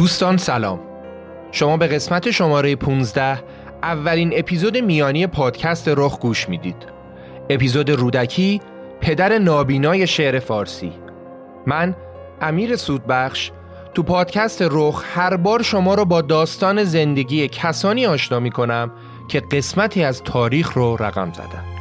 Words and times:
دوستان 0.00 0.36
سلام. 0.36 0.80
شما 1.52 1.76
به 1.76 1.86
قسمت 1.86 2.30
شماره 2.30 2.76
15 2.76 3.42
اولین 3.82 4.32
اپیزود 4.36 4.76
میانی 4.78 5.26
پادکست 5.26 5.88
رخ 5.88 6.18
گوش 6.18 6.48
می‌دید. 6.48 6.76
اپیزود 7.50 7.90
رودکی 7.90 8.60
پدر 9.00 9.38
نابینای 9.38 10.06
شعر 10.06 10.38
فارسی. 10.38 10.92
من 11.66 11.96
امیر 12.40 12.76
سودبخش 12.76 13.50
تو 13.94 14.02
پادکست 14.02 14.62
رخ 14.70 15.04
هر 15.14 15.36
بار 15.36 15.62
شما 15.62 15.94
رو 15.94 16.04
با 16.04 16.20
داستان 16.20 16.84
زندگی 16.84 17.48
کسانی 17.48 18.06
آشنا 18.06 18.40
می 18.40 18.50
کنم 18.50 18.92
که 19.28 19.40
قسمتی 19.40 20.04
از 20.04 20.22
تاریخ 20.22 20.72
رو 20.72 20.96
رقم 20.96 21.32
زدن. 21.32 21.79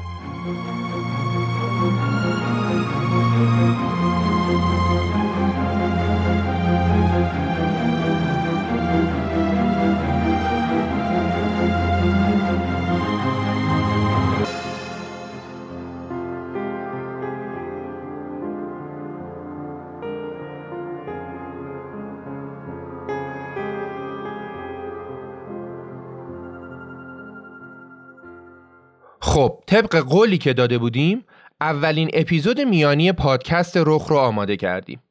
خب 29.30 29.60
طبق 29.68 29.96
قولی 29.96 30.38
که 30.38 30.54
داده 30.54 30.78
بودیم 30.78 31.26
اولین 31.62 32.10
اپیزود 32.14 32.62
میانی 32.62 33.12
پادکست 33.12 33.78
رخ 33.78 34.08
رو 34.08 34.18
آماده 34.18 34.58
کردیم. 34.58 35.02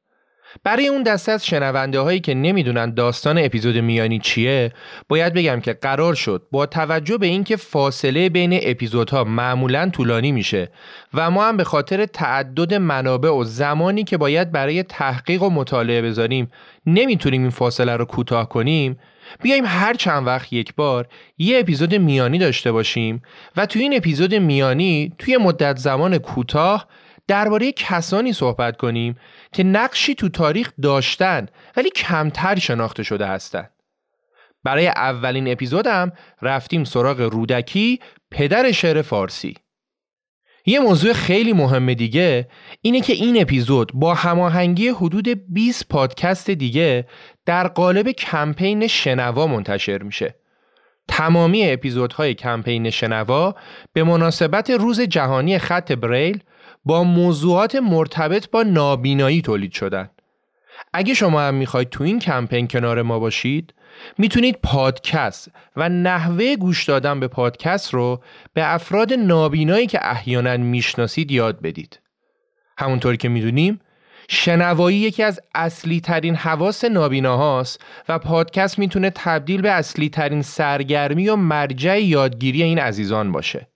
برای 0.64 0.88
اون 0.88 1.02
دسته 1.02 1.32
از 1.32 1.46
شنونده 1.46 2.00
هایی 2.00 2.20
که 2.20 2.34
نمی‌دونن 2.34 2.94
داستان 2.94 3.38
اپیزود 3.38 3.76
میانی 3.76 4.18
چیه 4.18 4.72
باید 5.08 5.34
بگم 5.34 5.60
که 5.60 5.72
قرار 5.72 6.14
شد 6.14 6.46
با 6.50 6.66
توجه 6.66 7.18
به 7.18 7.26
اینکه 7.26 7.56
فاصله 7.56 8.28
بین 8.28 8.58
اپیزودها 8.62 9.24
معمولا 9.24 9.90
طولانی 9.90 10.32
میشه 10.32 10.70
و 11.14 11.30
ما 11.30 11.44
هم 11.44 11.56
به 11.56 11.64
خاطر 11.64 12.06
تعدد 12.06 12.74
منابع 12.74 13.30
و 13.30 13.44
زمانی 13.44 14.04
که 14.04 14.16
باید 14.16 14.52
برای 14.52 14.82
تحقیق 14.82 15.42
و 15.42 15.50
مطالعه 15.50 16.02
بذاریم 16.02 16.50
نمی‌تونیم 16.86 17.42
این 17.42 17.50
فاصله 17.50 17.96
رو 17.96 18.04
کوتاه 18.04 18.48
کنیم 18.48 18.98
بیایم 19.42 19.64
هر 19.66 19.94
چند 19.94 20.26
وقت 20.26 20.52
یک 20.52 20.74
بار 20.74 21.08
یه 21.38 21.58
اپیزود 21.58 21.94
میانی 21.94 22.38
داشته 22.38 22.72
باشیم 22.72 23.22
و 23.56 23.66
توی 23.66 23.82
این 23.82 23.96
اپیزود 23.96 24.34
میانی 24.34 25.12
توی 25.18 25.36
مدت 25.36 25.76
زمان 25.76 26.18
کوتاه 26.18 26.88
درباره 27.28 27.72
کسانی 27.72 28.32
صحبت 28.32 28.76
کنیم 28.76 29.16
که 29.52 29.64
نقشی 29.64 30.14
تو 30.14 30.28
تاریخ 30.28 30.72
داشتن 30.82 31.46
ولی 31.76 31.90
کمتر 31.90 32.58
شناخته 32.58 33.02
شده 33.02 33.26
هستند. 33.26 33.70
برای 34.64 34.88
اولین 34.88 35.52
اپیزودم 35.52 36.12
رفتیم 36.42 36.84
سراغ 36.84 37.20
رودکی 37.20 38.00
پدر 38.30 38.72
شعر 38.72 39.02
فارسی. 39.02 39.54
یه 40.68 40.80
موضوع 40.80 41.12
خیلی 41.12 41.52
مهم 41.52 41.94
دیگه 41.94 42.48
اینه 42.82 43.00
که 43.00 43.12
این 43.12 43.40
اپیزود 43.40 43.92
با 43.94 44.14
هماهنگی 44.14 44.88
حدود 44.88 45.28
20 45.52 45.88
پادکست 45.88 46.50
دیگه 46.50 47.06
در 47.46 47.68
قالب 47.68 48.10
کمپین 48.10 48.86
شنوا 48.86 49.46
منتشر 49.46 50.02
میشه. 50.02 50.34
تمامی 51.08 51.70
اپیزودهای 51.70 52.34
کمپین 52.34 52.90
شنوا 52.90 53.54
به 53.92 54.04
مناسبت 54.04 54.70
روز 54.70 55.00
جهانی 55.00 55.58
خط 55.58 55.92
بریل 55.92 56.42
با 56.84 57.04
موضوعات 57.04 57.74
مرتبط 57.74 58.50
با 58.50 58.62
نابینایی 58.62 59.42
تولید 59.42 59.72
شدن. 59.72 60.10
اگه 60.92 61.14
شما 61.14 61.40
هم 61.40 61.54
می‌خواید 61.54 61.88
تو 61.88 62.04
این 62.04 62.18
کمپین 62.18 62.68
کنار 62.68 63.02
ما 63.02 63.18
باشید 63.18 63.74
می‌تونید 64.18 64.58
پادکست 64.62 65.50
و 65.76 65.88
نحوه 65.88 66.56
گوش 66.56 66.84
دادن 66.84 67.20
به 67.20 67.28
پادکست 67.28 67.94
رو 67.94 68.22
به 68.54 68.74
افراد 68.74 69.12
نابینایی 69.12 69.86
که 69.86 69.98
احیانا 70.02 70.56
می‌شناسید 70.56 71.30
یاد 71.30 71.60
بدید. 71.60 72.00
همونطور 72.78 73.16
که 73.16 73.28
می‌دونیم 73.28 73.80
شنوایی 74.28 74.96
یکی 74.96 75.22
از 75.22 75.40
اصلی 75.54 76.00
ترین 76.00 76.34
حواس 76.34 76.84
نابیناهاست 76.84 77.84
و 78.08 78.18
پادکست 78.18 78.78
می‌تونه 78.78 79.10
تبدیل 79.10 79.62
به 79.62 79.70
اصلی 79.70 80.08
ترین 80.08 80.42
سرگرمی 80.42 81.28
و 81.28 81.36
مرجع 81.36 82.00
یادگیری 82.02 82.62
این 82.62 82.78
عزیزان 82.78 83.32
باشه. 83.32 83.68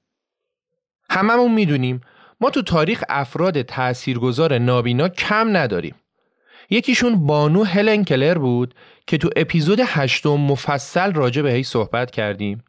هممون 1.11 1.53
می‌دونیم 1.53 2.01
ما 2.41 2.51
تو 2.51 2.63
تاریخ 2.63 3.05
افراد 3.09 3.63
تاثیرگذار 3.63 4.59
نابینا 4.59 5.09
کم 5.09 5.57
نداریم. 5.57 5.95
یکیشون 6.71 7.27
بانو 7.27 7.65
هلن 7.65 8.05
کلر 8.05 8.39
بود 8.39 8.75
که 9.07 9.19
تو 9.19 9.31
اپیزود 9.37 9.81
هشتم 9.87 10.37
مفصل 10.37 11.13
راجع 11.13 11.43
بهش 11.43 11.67
صحبت 11.67 12.11
کردیم 12.11 12.65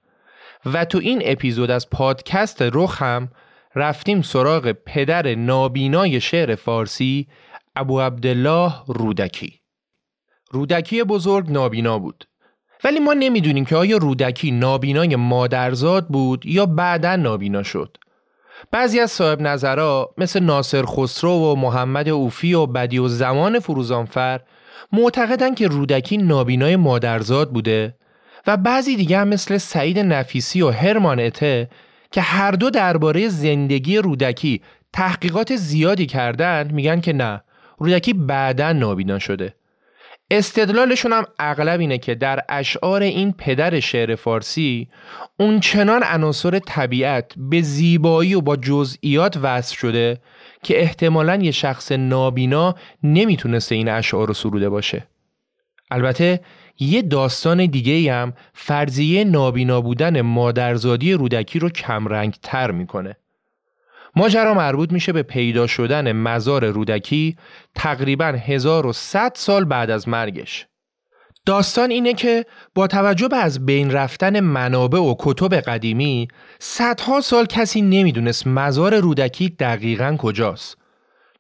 و 0.65 0.85
تو 0.85 0.97
این 0.97 1.21
اپیزود 1.25 1.71
از 1.71 1.89
پادکست 1.89 2.61
رخ 2.61 3.01
هم 3.01 3.29
رفتیم 3.75 4.21
سراغ 4.21 4.71
پدر 4.71 5.35
نابینای 5.35 6.21
شعر 6.21 6.55
فارسی 6.55 7.27
ابو 7.75 8.01
عبدالله 8.01 8.73
رودکی. 8.87 9.59
رودکی 10.51 11.03
بزرگ 11.03 11.51
نابینا 11.51 11.99
بود. 11.99 12.25
ولی 12.83 12.99
ما 12.99 13.13
نمی‌دونیم 13.13 13.65
که 13.65 13.75
آیا 13.75 13.97
رودکی 13.97 14.51
نابینای 14.51 15.15
مادرزاد 15.15 16.07
بود 16.07 16.45
یا 16.45 16.65
بعدا 16.65 17.15
نابینا 17.15 17.63
شد. 17.63 17.97
بعضی 18.71 18.99
از 18.99 19.11
صاحب 19.11 19.41
نظرها 19.41 20.13
مثل 20.17 20.39
ناصر 20.39 20.85
خسرو 20.85 21.31
و 21.31 21.55
محمد 21.55 22.09
اوفی 22.09 22.53
و 22.53 22.65
بدی 22.65 22.99
و 22.99 23.07
زمان 23.07 23.59
فروزانفر 23.59 24.41
معتقدن 24.91 25.55
که 25.55 25.67
رودکی 25.67 26.17
نابینای 26.17 26.75
مادرزاد 26.75 27.51
بوده 27.51 27.95
و 28.47 28.57
بعضی 28.57 28.95
دیگه 28.95 29.17
هم 29.17 29.27
مثل 29.27 29.57
سعید 29.57 29.99
نفیسی 29.99 30.61
و 30.61 30.69
هرمان 30.69 31.19
اته 31.19 31.69
که 32.11 32.21
هر 32.21 32.51
دو 32.51 32.69
درباره 32.69 33.27
زندگی 33.27 33.97
رودکی 33.97 34.61
تحقیقات 34.93 35.55
زیادی 35.55 36.05
کردن 36.05 36.71
میگن 36.71 37.01
که 37.01 37.13
نه 37.13 37.41
رودکی 37.77 38.13
بعدا 38.13 38.73
نابینا 38.73 39.19
شده. 39.19 39.53
استدلالشون 40.31 41.13
هم 41.13 41.25
اغلب 41.39 41.79
اینه 41.79 41.97
که 41.97 42.15
در 42.15 42.43
اشعار 42.49 43.01
این 43.01 43.31
پدر 43.31 43.79
شعر 43.79 44.15
فارسی 44.15 44.89
اون 45.39 45.59
چنان 45.59 46.03
عناصر 46.03 46.59
طبیعت 46.59 47.33
به 47.37 47.61
زیبایی 47.61 48.33
و 48.33 48.41
با 48.41 48.55
جزئیات 48.55 49.37
وصل 49.41 49.75
شده 49.75 50.19
که 50.63 50.81
احتمالا 50.81 51.35
یه 51.35 51.51
شخص 51.51 51.91
نابینا 51.91 52.75
نمی‌تونسته 53.03 53.75
این 53.75 53.89
اشعار 53.89 54.27
رو 54.27 54.33
سروده 54.33 54.69
باشه 54.69 55.07
البته 55.91 56.39
یه 56.79 57.01
داستان 57.01 57.65
دیگه 57.65 58.13
هم 58.13 58.33
فرضیه 58.53 59.23
نابینا 59.23 59.81
بودن 59.81 60.21
مادرزادی 60.21 61.13
رودکی 61.13 61.59
رو 61.59 61.69
کمرنگ 61.69 62.35
تر 62.41 62.71
می‌کنه 62.71 63.15
ماجرا 64.15 64.53
مربوط 64.53 64.91
میشه 64.91 65.13
به 65.13 65.23
پیدا 65.23 65.67
شدن 65.67 66.11
مزار 66.11 66.65
رودکی 66.65 67.37
تقریبا 67.75 68.25
1100 68.25 69.31
سال 69.35 69.65
بعد 69.65 69.89
از 69.89 70.07
مرگش. 70.09 70.67
داستان 71.45 71.91
اینه 71.91 72.13
که 72.13 72.45
با 72.75 72.87
توجه 72.87 73.27
به 73.27 73.37
از 73.37 73.65
بین 73.65 73.91
رفتن 73.91 74.39
منابع 74.39 74.99
و 74.99 75.15
کتب 75.19 75.53
قدیمی 75.53 76.27
صدها 76.59 77.21
سال 77.21 77.45
کسی 77.45 77.81
نمی‌دونست 77.81 78.47
مزار 78.47 78.99
رودکی 78.99 79.49
دقیقا 79.49 80.15
کجاست. 80.19 80.77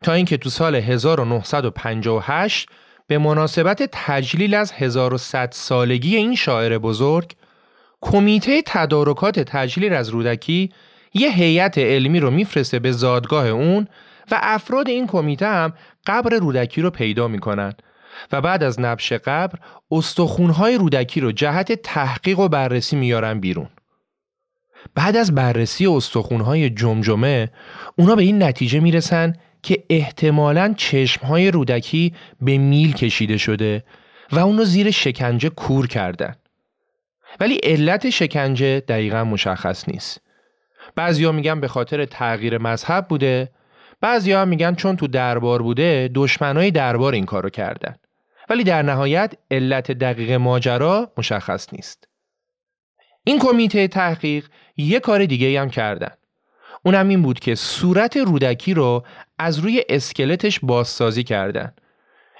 تا 0.01 0.13
اینکه 0.13 0.37
تو 0.37 0.49
سال 0.49 0.75
1958 0.75 2.69
به 3.07 3.17
مناسبت 3.17 3.89
تجلیل 3.91 4.53
از 4.53 4.71
1100 4.71 5.49
سالگی 5.51 6.15
این 6.15 6.35
شاعر 6.35 6.77
بزرگ 6.77 7.31
کمیته 8.01 8.61
تدارکات 8.65 9.39
تجلیل 9.39 9.93
از 9.93 10.09
رودکی 10.09 10.71
یه 11.13 11.31
هیئت 11.31 11.77
علمی 11.77 12.19
رو 12.19 12.31
میفرسته 12.31 12.79
به 12.79 12.91
زادگاه 12.91 13.47
اون 13.47 13.87
و 14.31 14.39
افراد 14.41 14.87
این 14.87 15.07
کمیته 15.07 15.47
هم 15.47 15.73
قبر 16.05 16.35
رودکی 16.35 16.81
رو 16.81 16.89
پیدا 16.89 17.27
می‌کنن. 17.27 17.73
و 18.31 18.41
بعد 18.41 18.63
از 18.63 18.79
نبش 18.79 19.13
قبر 19.13 19.59
استخونهای 19.91 20.77
رودکی 20.77 21.19
رو 21.19 21.31
جهت 21.31 21.71
تحقیق 21.71 22.39
و 22.39 22.47
بررسی 22.47 22.95
میارن 22.95 23.39
بیرون. 23.39 23.69
بعد 24.95 25.15
از 25.15 25.35
بررسی 25.35 25.87
استخونهای 25.87 26.69
جمجمه 26.69 27.51
اونا 27.95 28.15
به 28.15 28.23
این 28.23 28.43
نتیجه 28.43 28.79
می‌رسن 28.79 29.33
که 29.63 29.83
احتمالاً 29.89 30.73
چشمهای 30.77 31.51
رودکی 31.51 32.13
به 32.41 32.57
میل 32.57 32.93
کشیده 32.93 33.37
شده 33.37 33.83
و 34.31 34.39
اونو 34.39 34.63
زیر 34.63 34.91
شکنجه 34.91 35.49
کور 35.49 35.87
کردن. 35.87 36.35
ولی 37.39 37.55
علت 37.55 38.09
شکنجه 38.09 38.79
دقیقا 38.79 39.23
مشخص 39.23 39.89
نیست. 39.89 40.21
بعضیا 40.95 41.31
میگن 41.31 41.59
به 41.59 41.67
خاطر 41.67 42.05
تغییر 42.05 42.57
مذهب 42.57 43.07
بوده 43.07 43.51
بعضیا 44.01 44.45
میگن 44.45 44.75
چون 44.75 44.95
تو 44.95 45.07
دربار 45.07 45.61
بوده 45.61 46.09
دشمنای 46.15 46.71
دربار 46.71 47.13
این 47.13 47.25
کارو 47.25 47.49
کردن 47.49 47.95
ولی 48.49 48.63
در 48.63 48.81
نهایت 48.81 49.33
علت 49.51 49.91
دقیق 49.91 50.31
ماجرا 50.31 51.11
مشخص 51.17 51.73
نیست. 51.73 52.07
این 53.23 53.39
کمیته 53.39 53.87
تحقیق 53.87 54.47
یه 54.77 54.99
کار 54.99 55.25
دیگه 55.25 55.61
هم 55.61 55.69
کردن. 55.69 56.11
اونم 56.85 57.09
این 57.09 57.21
بود 57.21 57.39
که 57.39 57.55
صورت 57.55 58.17
رودکی 58.17 58.73
رو 58.73 59.05
از 59.39 59.59
روی 59.59 59.83
اسکلتش 59.89 60.59
بازسازی 60.59 61.23
کردن. 61.23 61.73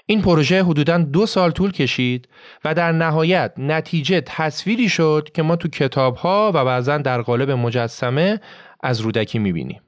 این 0.06 0.22
پروژه 0.22 0.62
حدوداً 0.62 0.98
دو 0.98 1.26
سال 1.26 1.50
طول 1.50 1.72
کشید 1.72 2.28
و 2.64 2.74
در 2.74 2.92
نهایت 2.92 3.52
نتیجه 3.58 4.20
تصویری 4.20 4.88
شد 4.88 5.28
که 5.34 5.42
ما 5.42 5.56
تو 5.56 5.68
کتاب 5.68 6.16
ها 6.16 6.52
و 6.54 6.64
بعضا 6.64 6.98
در 6.98 7.22
قالب 7.22 7.50
مجسمه 7.50 8.40
از 8.82 9.00
رودکی 9.00 9.38
می‌بینیم. 9.38 9.80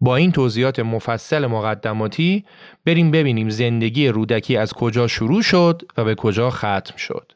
با 0.00 0.16
این 0.16 0.32
توضیحات 0.32 0.80
مفصل 0.80 1.46
مقدماتی 1.46 2.44
بریم 2.86 3.10
ببینیم 3.10 3.48
زندگی 3.48 4.08
رودکی 4.08 4.56
از 4.56 4.72
کجا 4.72 5.06
شروع 5.06 5.42
شد 5.42 5.82
و 5.96 6.04
به 6.04 6.14
کجا 6.14 6.50
ختم 6.50 6.96
شد. 6.96 7.32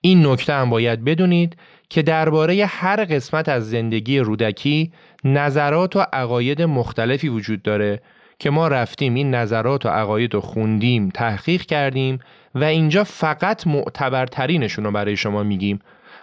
این 0.00 0.26
نکته 0.26 0.52
هم 0.52 0.70
باید 0.70 1.04
بدونید 1.04 1.56
که 1.88 2.02
درباره 2.02 2.66
هر 2.66 3.04
قسمت 3.04 3.48
از 3.48 3.70
زندگی 3.70 4.18
رودکی 4.18 4.92
نظرات 5.24 5.96
و 5.96 6.00
عقاید 6.12 6.62
مختلفی 6.62 7.28
وجود 7.28 7.62
داره 7.62 8.02
که 8.38 8.50
ما 8.50 8.68
رفتیم 8.68 9.14
این 9.14 9.34
نظرات 9.34 9.86
و 9.86 9.88
عقاید 9.88 10.34
رو 10.34 10.40
خوندیم 10.40 11.08
تحقیق 11.08 11.62
کردیم 11.62 12.18
و 12.54 12.64
اینجا 12.64 13.04
فقط 13.04 13.66
معتبرترینشون 13.66 14.84
رو 14.84 14.90
برای 14.90 15.16
شما 15.16 15.42
میگیم 15.42 15.78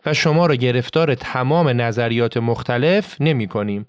و 0.06 0.14
شما 0.14 0.46
رو 0.46 0.56
گرفتار 0.56 1.16
تمام 1.16 1.82
نظریات 1.82 2.38
مختلف 2.38 3.22
نمی 3.22 3.48
کنیم. 3.48 3.86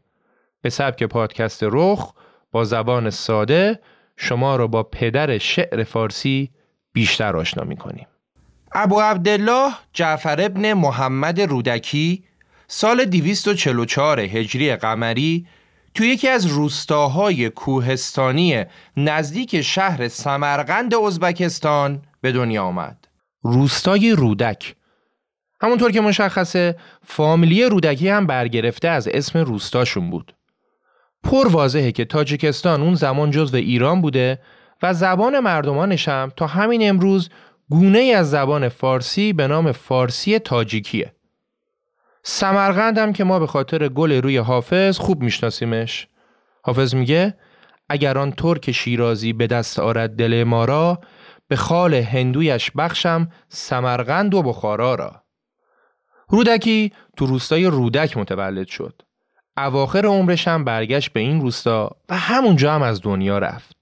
به 0.62 0.70
سبک 0.70 1.02
پادکست 1.02 1.60
رخ 1.62 2.12
با 2.52 2.64
زبان 2.64 3.10
ساده 3.10 3.80
شما 4.16 4.56
رو 4.56 4.68
با 4.68 4.82
پدر 4.82 5.38
شعر 5.38 5.84
فارسی 5.84 6.50
بیشتر 6.92 7.36
آشنا 7.36 7.64
می 7.64 7.76
کنیم. 7.76 8.06
ابو 8.72 9.00
عبدالله 9.00 9.72
جعفر 9.92 10.40
ابن 10.40 10.72
محمد 10.72 11.40
رودکی 11.40 12.24
سال 12.68 13.04
244 13.04 14.20
هجری 14.20 14.76
قمری 14.76 15.46
توی 15.94 16.08
یکی 16.08 16.28
از 16.28 16.46
روستاهای 16.46 17.50
کوهستانی 17.50 18.64
نزدیک 18.96 19.60
شهر 19.60 20.08
سمرقند 20.08 20.94
ازبکستان 20.94 22.02
به 22.20 22.32
دنیا 22.32 22.64
آمد. 22.64 23.08
روستای 23.42 24.10
رودک 24.10 24.74
همونطور 25.62 25.92
که 25.92 26.00
مشخصه 26.00 26.76
فامیلی 27.06 27.64
رودکی 27.64 28.08
هم 28.08 28.26
برگرفته 28.26 28.88
از 28.88 29.08
اسم 29.08 29.38
روستاشون 29.38 30.10
بود. 30.10 30.34
پر 31.22 31.48
واضحه 31.48 31.92
که 31.92 32.04
تاجیکستان 32.04 32.82
اون 32.82 32.94
زمان 32.94 33.30
جزو 33.30 33.56
ایران 33.56 34.00
بوده 34.00 34.38
و 34.82 34.94
زبان 34.94 35.40
مردمانش 35.40 36.08
هم 36.08 36.32
تا 36.36 36.46
همین 36.46 36.88
امروز 36.88 37.28
گونه 37.70 37.98
از 37.98 38.30
زبان 38.30 38.68
فارسی 38.68 39.32
به 39.32 39.46
نام 39.46 39.72
فارسی 39.72 40.38
تاجیکیه. 40.38 41.14
سمرقند 42.22 42.98
هم 42.98 43.12
که 43.12 43.24
ما 43.24 43.38
به 43.38 43.46
خاطر 43.46 43.88
گل 43.88 44.12
روی 44.12 44.36
حافظ 44.36 44.98
خوب 44.98 45.22
میشناسیمش. 45.22 46.08
حافظ 46.62 46.94
میگه 46.94 47.34
اگر 47.88 48.18
آن 48.18 48.32
ترک 48.32 48.72
شیرازی 48.72 49.32
به 49.32 49.46
دست 49.46 49.78
آرد 49.78 50.10
دل 50.16 50.44
ما 50.44 50.64
را 50.64 51.00
به 51.48 51.56
خال 51.56 51.94
هندویش 51.94 52.70
بخشم 52.70 53.28
سمرقند 53.48 54.34
و 54.34 54.42
بخارا 54.42 54.94
را. 54.94 55.22
رودکی 56.28 56.92
تو 57.16 57.26
روستای 57.26 57.64
رودک 57.64 58.16
متولد 58.16 58.66
شد. 58.66 59.02
اواخر 59.56 60.06
عمرش 60.06 60.48
هم 60.48 60.64
برگشت 60.64 61.12
به 61.12 61.20
این 61.20 61.40
روستا 61.40 61.96
و 62.08 62.16
همونجا 62.18 62.74
هم 62.74 62.82
از 62.82 63.00
دنیا 63.02 63.38
رفت 63.38 63.76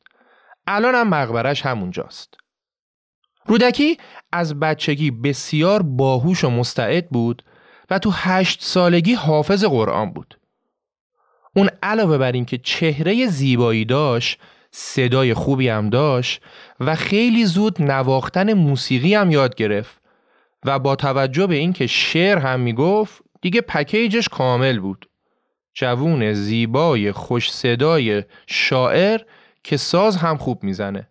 الان 0.66 0.94
هم 0.94 1.08
مقبرش 1.08 1.66
همونجاست 1.66 2.34
رودکی 3.46 3.98
از 4.32 4.60
بچگی 4.60 5.10
بسیار 5.10 5.82
باهوش 5.82 6.44
و 6.44 6.50
مستعد 6.50 7.08
بود 7.08 7.44
و 7.90 7.98
تو 7.98 8.10
هشت 8.14 8.62
سالگی 8.62 9.14
حافظ 9.14 9.64
قرآن 9.64 10.12
بود. 10.12 10.38
اون 11.56 11.70
علاوه 11.82 12.18
بر 12.18 12.32
اینکه 12.32 12.58
چهره 12.58 13.26
زیبایی 13.26 13.84
داشت 13.84 14.40
صدای 14.70 15.34
خوبی 15.34 15.68
هم 15.68 15.90
داشت 15.90 16.42
و 16.80 16.94
خیلی 16.94 17.44
زود 17.44 17.82
نواختن 17.82 18.52
موسیقی 18.52 19.14
هم 19.14 19.30
یاد 19.30 19.54
گرفت 19.54 20.00
و 20.64 20.78
با 20.78 20.96
توجه 20.96 21.46
به 21.46 21.54
اینکه 21.54 21.86
شعر 21.86 22.38
هم 22.38 22.60
می‌گفت 22.60 23.22
دیگه 23.42 23.60
پکیجش 23.60 24.28
کامل 24.28 24.78
بود. 24.78 25.07
جوون 25.80 26.32
زیبای 26.32 27.12
خوش 27.12 27.52
صدای 27.52 28.24
شاعر 28.46 29.20
که 29.64 29.76
ساز 29.76 30.16
هم 30.16 30.36
خوب 30.36 30.64
می‌زنه. 30.64 31.08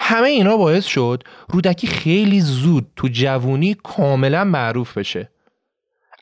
همه 0.00 0.28
اینا 0.28 0.56
باعث 0.56 0.86
شد 0.86 1.22
رودکی 1.48 1.86
خیلی 1.86 2.40
زود 2.40 2.92
تو 2.96 3.08
جوونی 3.12 3.74
کاملا 3.74 4.44
معروف 4.44 4.98
بشه. 4.98 5.30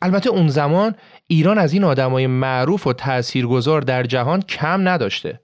البته 0.02 0.30
اون 0.30 0.48
زمان 0.48 0.94
ایران 1.26 1.58
از 1.58 1.72
این 1.72 1.84
آدمای 1.84 2.26
معروف 2.26 2.86
و 2.86 2.92
تاثیرگذار 2.92 3.80
در 3.80 4.02
جهان 4.02 4.42
کم 4.42 4.88
نداشته. 4.88 5.40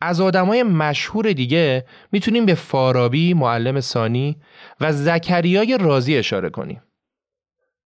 از 0.00 0.20
آدمای 0.20 0.62
مشهور 0.62 1.32
دیگه 1.32 1.84
می‌تونیم 2.12 2.46
به 2.46 2.54
فارابی، 2.54 3.34
معلم 3.34 3.80
ثانی 3.80 4.36
و 4.80 4.92
زکریای 4.92 5.78
رازی 5.80 6.16
اشاره 6.16 6.50
کنیم. 6.50 6.82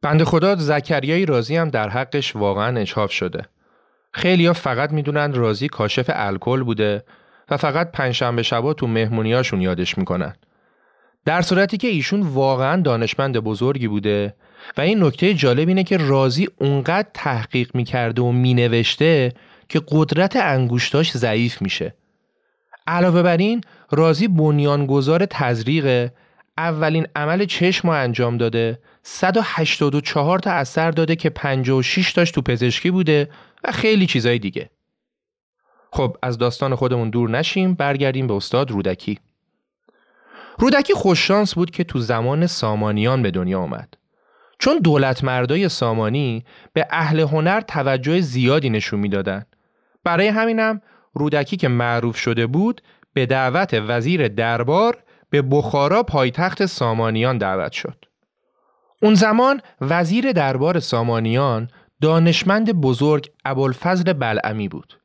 بند 0.03 0.25
خدا 0.25 0.57
زکریای 0.57 1.27
رازی 1.27 1.57
هم 1.57 1.69
در 1.69 1.89
حقش 1.89 2.37
واقعا 2.37 2.81
اچاف 2.81 3.13
شده. 3.13 3.43
خیلیا 4.13 4.53
فقط 4.53 4.93
می‌دونن 4.93 5.35
رازی 5.35 5.69
کاشف 5.69 6.11
الکل 6.15 6.63
بوده 6.63 7.05
و 7.51 7.57
فقط 7.57 7.93
پنجشنبه 7.93 8.43
شبا 8.43 8.75
تو 8.75 8.87
مهمونیاشون 8.87 9.61
یادش 9.61 9.99
می‌کنن. 9.99 10.35
در 11.25 11.43
صورتی 11.43 11.77
که 11.77 11.89
ایشون 11.89 12.23
واقعا 12.23 12.83
دانشمند 12.83 13.39
بزرگی 13.39 13.89
بوده 13.89 14.35
و 14.77 14.81
این 14.81 15.05
نکته 15.05 15.35
جالب 15.35 15.69
اینه 15.69 15.85
که 15.85 15.97
رازی 15.97 16.49
اونقدر 16.57 17.09
تحقیق 17.15 17.71
می‌کرده 17.75 18.23
و 18.23 18.33
مینوشته 18.33 19.33
که 19.69 19.81
قدرت 19.89 20.37
انگوشتاش 20.37 21.13
ضعیف 21.13 21.63
میشه. 21.63 21.95
علاوه 22.87 23.23
بر 23.23 23.37
این 23.37 23.61
رازی 23.91 24.29
بنیانگذار 24.29 25.27
تزریق 25.27 26.11
اولین 26.59 27.07
عمل 27.17 27.45
چشم 27.45 27.89
رو 27.89 27.95
انجام 27.95 28.37
داده. 28.37 28.79
184 29.03 30.39
تا 30.39 30.51
اثر 30.51 30.91
داده 30.91 31.17
که 31.17 31.31
56 31.31 32.13
تاش 32.13 32.31
تو 32.31 32.43
پزشکی 32.43 32.91
بوده 32.91 33.31
و 33.65 33.73
خیلی 33.73 34.07
چیزای 34.07 34.39
دیگه. 34.39 34.71
خب 35.93 36.17
از 36.23 36.39
داستان 36.39 36.75
خودمون 36.75 37.11
دور 37.11 37.31
نشیم 37.31 37.75
برگردیم 37.75 38.27
به 38.27 38.35
استاد 38.35 38.71
رودکی. 38.71 39.19
رودکی 40.59 40.95
خوششانس 40.95 41.55
بود 41.55 41.71
که 41.71 41.85
تو 41.85 41.99
زمان 41.99 42.47
سامانیان 42.47 43.23
به 43.23 43.31
دنیا 43.31 43.61
آمد. 43.61 43.95
چون 44.59 44.79
دولت 44.79 45.25
مردای 45.25 45.69
سامانی 45.69 46.45
به 46.73 46.87
اهل 46.91 47.21
هنر 47.21 47.61
توجه 47.61 48.21
زیادی 48.21 48.71
نشون 48.71 49.01
می‌دادن. 49.01 49.45
برای 50.05 50.29
همینم 50.29 50.81
رودکی 51.15 51.57
که 51.57 51.69
معروف 51.69 52.17
شده 52.17 52.47
بود 52.47 52.83
به 53.13 53.27
دعوت 53.27 53.75
وزیر 53.75 54.29
دربار 54.29 54.99
به 55.31 55.43
بخارا 55.43 56.03
پایتخت 56.03 56.67
سامانیان 56.67 57.39
دعوت 57.39 57.73
شد. 57.73 58.05
اون 59.03 59.15
زمان 59.15 59.61
وزیر 59.81 60.33
دربار 60.33 60.81
سامانیان 60.81 61.69
دانشمند 62.01 62.73
بزرگ 62.73 63.31
ابوالفضل 63.45 64.13
بلعمی 64.13 64.69
بود. 64.69 64.99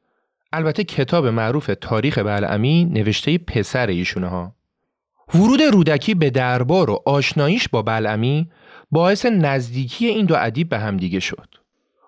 البته 0.53 0.83
کتاب 0.83 1.27
معروف 1.27 1.71
تاریخ 1.81 2.17
بلعمی 2.17 2.85
نوشته 2.85 3.37
پسر 3.37 3.87
ایشونه 3.87 4.27
ها. 4.27 4.55
ورود 5.33 5.61
رودکی 5.61 6.13
به 6.13 6.29
دربار 6.29 6.89
و 6.89 7.03
آشناییش 7.05 7.69
با 7.69 7.81
بلعمی 7.81 8.49
باعث 8.91 9.25
نزدیکی 9.25 10.07
این 10.07 10.25
دو 10.25 10.35
ادیب 10.37 10.69
به 10.69 10.79
همدیگه 10.79 11.19
شد. 11.19 11.47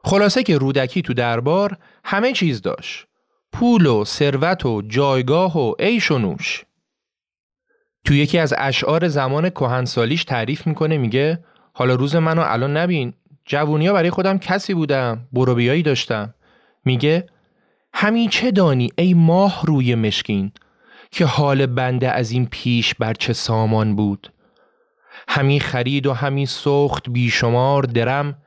خلاصه 0.03 0.43
که 0.43 0.57
رودکی 0.57 1.01
تو 1.01 1.13
دربار 1.13 1.77
همه 2.03 2.34
چیز 2.34 2.62
داشت. 2.62 3.07
پول 3.53 3.86
و 3.86 4.05
ثروت 4.05 4.65
و 4.65 4.81
جایگاه 4.81 5.57
و 5.57 5.74
عیش 5.79 6.12
و 6.12 6.17
نوش. 6.17 6.65
تو 8.05 8.13
یکی 8.13 8.39
از 8.39 8.53
اشعار 8.57 9.07
زمان 9.07 9.50
کهنسالیش 9.50 10.24
تعریف 10.24 10.67
می‌کنه 10.67 10.97
میگه 10.97 11.39
حالا 11.74 11.95
روز 11.95 12.15
منو 12.15 12.41
الان 12.45 12.77
نبین 12.77 13.13
جوونیا 13.45 13.93
برای 13.93 14.09
خودم 14.09 14.38
کسی 14.38 14.74
بودم 14.74 15.27
بروبیایی 15.33 15.83
داشتم. 15.83 16.33
میگه 16.85 17.27
همین 17.93 18.29
چه 18.29 18.51
دانی 18.51 18.89
ای 18.97 19.13
ماه 19.13 19.62
روی 19.65 19.95
مشکین 19.95 20.51
که 21.12 21.25
حال 21.25 21.65
بنده 21.65 22.12
از 22.12 22.31
این 22.31 22.45
پیش 22.45 22.95
بر 22.95 23.13
چه 23.13 23.33
سامان 23.33 23.95
بود؟ 23.95 24.31
همین 25.27 25.59
خرید 25.59 26.07
و 26.07 26.13
همین 26.13 26.45
سخت 26.45 27.09
بیشمار 27.09 27.83
درم 27.83 28.38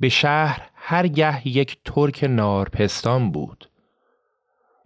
به 0.00 0.08
شهر 0.08 0.68
هر 0.74 1.06
گه 1.06 1.48
یک 1.48 1.76
ترک 1.84 2.24
نارپستان 2.24 3.30
بود. 3.32 3.70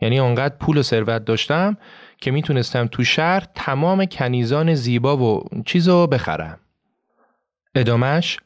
یعنی 0.01 0.21
آنقدر 0.21 0.57
پول 0.57 0.79
و 0.79 0.83
ثروت 0.83 1.25
داشتم 1.25 1.77
که 2.25 2.31
می‌تونستم 2.31 2.87
تو 2.87 3.05
شهر 3.05 3.47
تمام 3.55 4.05
کنیزان 4.05 4.75
زیبا 4.75 5.17
و 5.17 5.49
چیزو 5.67 6.07
بخرم. 6.07 6.61
ادامش 7.75 8.39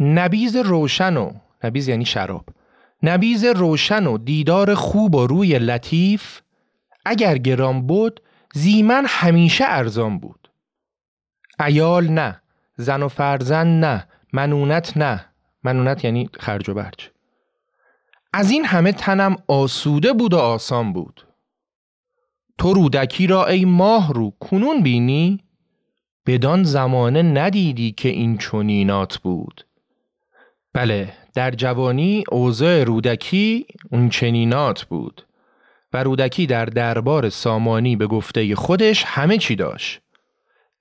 نبیز 0.00 0.56
روشن 0.56 1.16
و 1.16 1.32
نبیز 1.64 1.88
یعنی 1.88 2.04
شراب. 2.04 2.44
نبیز 3.02 3.44
روشن 3.44 4.06
و 4.06 4.18
دیدار 4.18 4.74
خوب 4.74 5.14
و 5.14 5.26
روی 5.26 5.58
لطیف 5.58 6.40
اگر 7.04 7.38
گرام 7.38 7.86
بود 7.86 8.20
زیمن 8.54 9.04
همیشه 9.08 9.64
ارزان 9.68 10.18
بود. 10.18 10.50
ایال 11.60 12.08
نه 12.08 12.42
زن 12.76 13.02
و 13.02 13.08
فرزند 13.08 13.84
نه 13.84 14.08
منونت 14.32 14.96
نه. 14.96 15.24
منونت 15.64 16.04
یعنی 16.04 16.30
خرج 16.40 16.68
و 16.68 16.74
برج. 16.74 17.10
از 18.32 18.50
این 18.50 18.64
همه 18.64 18.92
تنم 18.92 19.36
آسوده 19.48 20.12
بود 20.12 20.34
و 20.34 20.38
آسان 20.38 20.92
بود. 20.92 21.26
تو 22.58 22.72
رودکی 22.72 23.26
را 23.26 23.46
ای 23.46 23.64
ماه 23.64 24.12
رو 24.12 24.32
کنون 24.40 24.82
بینی؟ 24.82 25.40
بدان 26.26 26.62
زمانه 26.62 27.22
ندیدی 27.22 27.92
که 27.92 28.08
این 28.08 28.38
چنینات 28.38 29.18
بود. 29.18 29.66
بله 30.72 31.12
در 31.34 31.50
جوانی 31.50 32.24
اوضاع 32.32 32.84
رودکی 32.84 33.66
اون 33.90 34.08
چنینات 34.08 34.84
بود 34.84 35.26
و 35.92 36.02
رودکی 36.02 36.46
در 36.46 36.64
دربار 36.64 37.28
سامانی 37.28 37.96
به 37.96 38.06
گفته 38.06 38.54
خودش 38.54 39.04
همه 39.06 39.38
چی 39.38 39.56
داشت. 39.56 40.00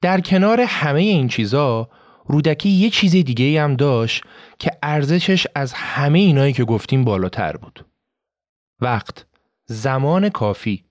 در 0.01 0.21
کنار 0.21 0.61
همه 0.61 1.01
این 1.01 1.27
چیزا 1.27 1.89
رودکی 2.27 2.69
یه 2.69 2.89
چیز 2.89 3.11
دیگه 3.11 3.61
هم 3.61 3.75
داشت 3.75 4.23
که 4.59 4.71
ارزشش 4.83 5.47
از 5.55 5.73
همه 5.73 6.19
اینایی 6.19 6.53
که 6.53 6.63
گفتیم 6.63 7.03
بالاتر 7.03 7.57
بود. 7.57 7.85
وقت 8.81 9.25
زمان 9.65 10.29
کافی. 10.29 10.83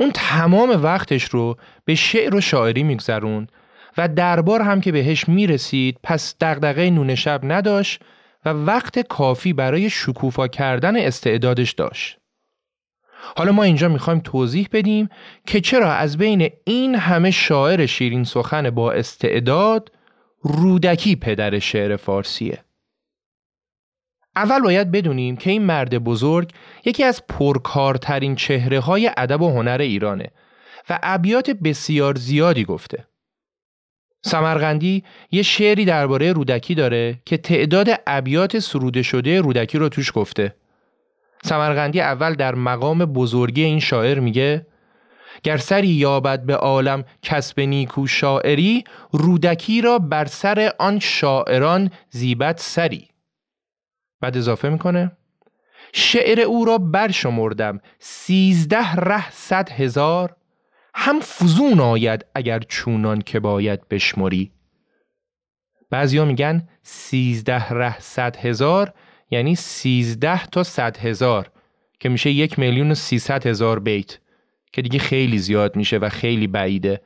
اون 0.00 0.10
تمام 0.14 0.70
وقتش 0.82 1.24
رو 1.24 1.56
به 1.84 1.94
شعر 1.94 2.34
و 2.34 2.40
شاعری 2.40 2.82
میگذروند 2.82 3.52
و 3.98 4.08
دربار 4.08 4.62
هم 4.62 4.80
که 4.80 4.92
بهش 4.92 5.28
می‌رسید 5.28 5.98
پس 6.02 6.34
دغدغه 6.40 6.90
نون 6.90 7.14
شب 7.14 7.40
نداشت 7.44 8.02
و 8.44 8.48
وقت 8.48 8.98
کافی 8.98 9.52
برای 9.52 9.90
شکوفا 9.90 10.48
کردن 10.48 10.96
استعدادش 10.96 11.72
داشت. 11.72 12.18
حالا 13.36 13.52
ما 13.52 13.62
اینجا 13.62 13.88
می‌خوایم 13.88 14.20
توضیح 14.20 14.68
بدیم 14.72 15.08
که 15.46 15.60
چرا 15.60 15.92
از 15.92 16.18
بین 16.18 16.50
این 16.64 16.94
همه 16.94 17.30
شاعر 17.30 17.86
شیرین 17.86 18.24
سخن 18.24 18.70
با 18.70 18.92
استعداد 18.92 19.92
رودکی 20.42 21.16
پدر 21.16 21.58
شعر 21.58 21.96
فارسیه. 21.96 22.58
اول 24.36 24.60
باید 24.60 24.90
بدونیم 24.90 25.36
که 25.36 25.50
این 25.50 25.62
مرد 25.62 25.98
بزرگ 25.98 26.50
یکی 26.84 27.04
از 27.04 27.26
پرکارترین 27.26 28.34
چهره 28.34 28.80
های 28.80 29.10
ادب 29.16 29.42
و 29.42 29.50
هنر 29.50 29.78
ایرانه 29.80 30.30
و 30.90 30.98
ابیات 31.02 31.50
بسیار 31.50 32.14
زیادی 32.14 32.64
گفته. 32.64 33.06
سمرغندی 34.22 35.04
یه 35.30 35.42
شعری 35.42 35.84
درباره 35.84 36.32
رودکی 36.32 36.74
داره 36.74 37.18
که 37.26 37.36
تعداد 37.36 37.88
ابیات 38.06 38.58
سروده 38.58 39.02
شده 39.02 39.40
رودکی 39.40 39.78
رو 39.78 39.88
توش 39.88 40.12
گفته. 40.14 40.54
سمرغندی 41.44 42.00
اول 42.00 42.34
در 42.34 42.54
مقام 42.54 42.98
بزرگی 42.98 43.62
این 43.64 43.80
شاعر 43.80 44.18
میگه 44.18 44.66
گر 45.42 45.56
سری 45.56 45.88
یابد 45.88 46.42
به 46.42 46.56
عالم 46.56 47.04
کسب 47.22 47.60
نیکو 47.60 48.06
شاعری 48.06 48.84
رودکی 49.12 49.80
را 49.80 49.98
بر 49.98 50.24
سر 50.24 50.72
آن 50.78 50.98
شاعران 50.98 51.90
زیبت 52.10 52.60
سری 52.60 53.09
بعد 54.20 54.36
اضافه 54.36 54.68
می‌کنه 54.68 55.12
شعر 55.92 56.40
او 56.40 56.64
را 56.64 56.78
برشمردم 56.78 57.80
سیزده 57.98 58.92
ره 58.92 59.30
صد 59.30 59.70
هزار 59.70 60.36
هم 60.94 61.20
فزون 61.20 61.80
آید 61.80 62.24
اگر 62.34 62.58
چونان 62.58 63.20
که 63.20 63.40
باید 63.40 63.88
بشمری. 63.88 64.52
بعضیا 65.90 66.24
میگن 66.24 66.68
سیزده 66.82 67.68
ره 67.68 67.98
صد 67.98 68.36
هزار 68.36 68.92
یعنی 69.30 69.54
سیزده 69.54 70.46
تا 70.46 70.62
صد 70.62 70.96
هزار 70.96 71.50
که 72.00 72.08
میشه 72.08 72.30
یک 72.30 72.58
میلیون 72.58 72.90
و 72.90 72.94
سیصد 72.94 73.46
هزار 73.46 73.78
بیت 73.78 74.18
که 74.72 74.82
دیگه 74.82 74.98
خیلی 74.98 75.38
زیاد 75.38 75.76
میشه 75.76 75.98
و 75.98 76.08
خیلی 76.08 76.46
بعیده. 76.46 77.00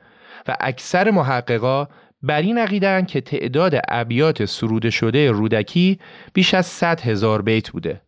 و 0.47 0.57
اکثر 0.59 1.11
محققا 1.11 1.87
بر 2.25 2.41
این 2.41 2.57
عقیدن 2.57 3.05
که 3.05 3.21
تعداد 3.21 3.73
ابیات 3.89 4.45
سروده 4.45 4.89
شده 4.89 5.31
رودکی 5.31 5.99
بیش 6.33 6.53
از 6.53 6.65
100 6.65 7.01
هزار 7.01 7.41
بیت 7.41 7.69
بوده 7.69 8.01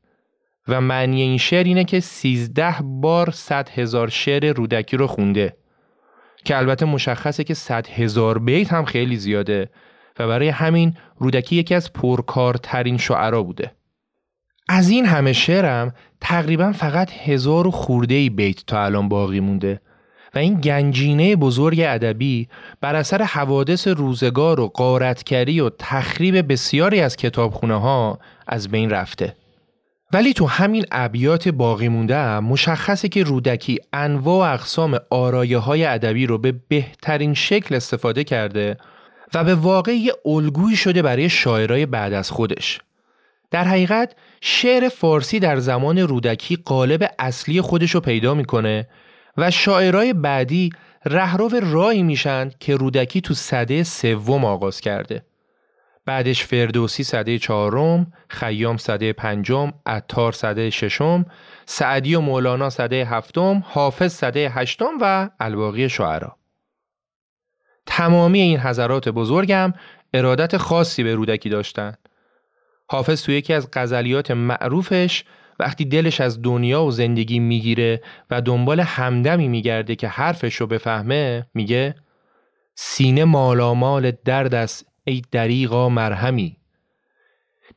و 0.68 0.82
معنی 0.82 1.22
این 1.22 1.38
شعر 1.38 1.64
اینه 1.64 1.84
که 1.84 2.00
13 2.00 2.76
بار 2.82 3.32
100 3.32 3.70
هزار 3.70 4.10
شعر 4.10 4.54
رودکی 4.54 4.98
رو 4.98 5.08
خونده 5.08 5.58
که 6.46 6.58
البته 6.58 6.86
مشخصه 6.86 7.44
که 7.44 7.54
100 7.54 7.88
هزار 7.88 8.40
بیت 8.40 8.74
هم 8.74 8.86
خیلی 8.86 9.18
زیاده 9.18 9.70
و 10.20 10.28
برای 10.28 10.50
همین 10.50 10.94
رودکی 11.18 11.56
یکی 11.56 11.76
از 11.76 11.94
پرکارترین 11.94 12.98
شعرا 12.98 13.44
بوده. 13.44 13.72
از 14.70 14.90
این 14.90 15.06
همه 15.06 15.34
شعرم 15.34 15.94
تقریبا 16.22 16.72
فقط 16.72 17.12
هزار 17.12 17.68
و 17.68 17.72
خورده 17.72 18.30
بیت 18.30 18.66
تا 18.68 18.84
الان 18.84 19.10
باقی 19.10 19.40
مونده. 19.40 19.82
و 20.38 20.40
این 20.40 20.62
گنجینه 20.62 21.36
بزرگ 21.36 21.80
ادبی 21.80 22.48
بر 22.82 22.96
اثر 22.96 23.24
حوادث 23.24 23.88
روزگار 23.88 24.60
و 24.60 24.68
قارتکری 24.68 25.60
و 25.60 25.70
تخریب 25.80 26.52
بسیاری 26.52 27.00
از 27.02 27.16
کتابخونه 27.16 27.80
ها 27.80 28.20
از 28.48 28.70
بین 28.70 28.90
رفته. 28.90 29.36
ولی 30.14 30.34
تو 30.34 30.46
همین 30.46 30.86
ابیات 30.92 31.48
باقی 31.48 31.88
مونده 31.88 32.40
مشخصه 32.40 33.10
که 33.10 33.24
رودکی 33.24 33.80
انواع 33.94 34.50
و 34.50 34.54
اقسام 34.54 35.00
آرایه 35.10 35.58
های 35.58 35.86
ادبی 35.86 36.26
رو 36.26 36.38
به 36.38 36.56
بهترین 36.68 37.34
شکل 37.34 37.76
استفاده 37.76 38.24
کرده 38.24 38.78
و 39.34 39.44
به 39.44 39.56
واقع 39.56 39.98
الگویی 40.26 40.76
شده 40.76 41.02
برای 41.02 41.30
شاعرای 41.30 41.86
بعد 41.86 42.14
از 42.14 42.32
خودش. 42.32 42.80
در 43.52 43.64
حقیقت 43.64 44.16
شعر 44.42 44.90
فارسی 44.90 45.40
در 45.40 45.60
زمان 45.60 45.98
رودکی 45.98 46.56
قالب 46.56 47.12
اصلی 47.20 47.62
خودش 47.62 47.92
رو 47.92 48.00
پیدا 48.00 48.34
می‌کنه 48.34 48.88
و 49.38 49.52
شاعرای 49.52 50.14
بعدی 50.14 50.70
رهرو 51.06 51.50
رایی 51.50 52.04
میشن 52.04 52.52
که 52.60 52.76
رودکی 52.76 53.22
تو 53.22 53.34
صده 53.34 53.84
سوم 53.84 54.46
آغاز 54.46 54.82
کرده. 54.82 55.26
بعدش 56.06 56.44
فردوسی 56.44 57.04
صده 57.04 57.40
چهارم، 57.40 58.14
خیام 58.30 58.78
صده 58.78 59.14
پنجم، 59.14 59.74
عطار 59.86 60.32
صده 60.32 60.70
ششم، 60.70 61.26
سعدی 61.66 62.16
و 62.16 62.20
مولانا 62.22 62.70
صده 62.70 63.06
هفتم، 63.06 63.64
حافظ 63.66 64.14
صده 64.14 64.50
هشتم 64.50 64.92
و 65.02 65.30
الباقی 65.40 65.90
شعرا. 65.90 66.36
تمامی 67.86 68.42
این 68.42 68.60
حضرات 68.60 69.10
بزرگم 69.10 69.74
ارادت 70.14 70.58
خاصی 70.58 71.04
به 71.04 71.16
رودکی 71.16 71.50
داشتند. 71.50 71.98
حافظ 72.90 73.24
تو 73.24 73.32
یکی 73.32 73.54
از 73.54 73.70
غزلیات 73.74 74.32
معروفش 74.32 75.24
وقتی 75.60 75.86
دلش 75.86 76.22
از 76.22 76.42
دنیا 76.42 76.84
و 76.84 76.92
زندگی 76.92 77.40
می‌گیره 77.40 78.02
و 78.30 78.42
دنبال 78.42 78.80
همدمی 78.80 79.48
میگرده 79.48 79.96
که 79.96 80.08
حرفش 80.08 80.56
رو 80.56 80.68
بفهمه 80.68 81.46
میگه 81.54 81.96
سینه 82.76 83.24
مالامال 83.24 84.12
درد 84.26 84.56
است 84.56 84.86
ای 85.04 85.22
دریغا 85.32 85.90
مرهمی. 85.90 86.58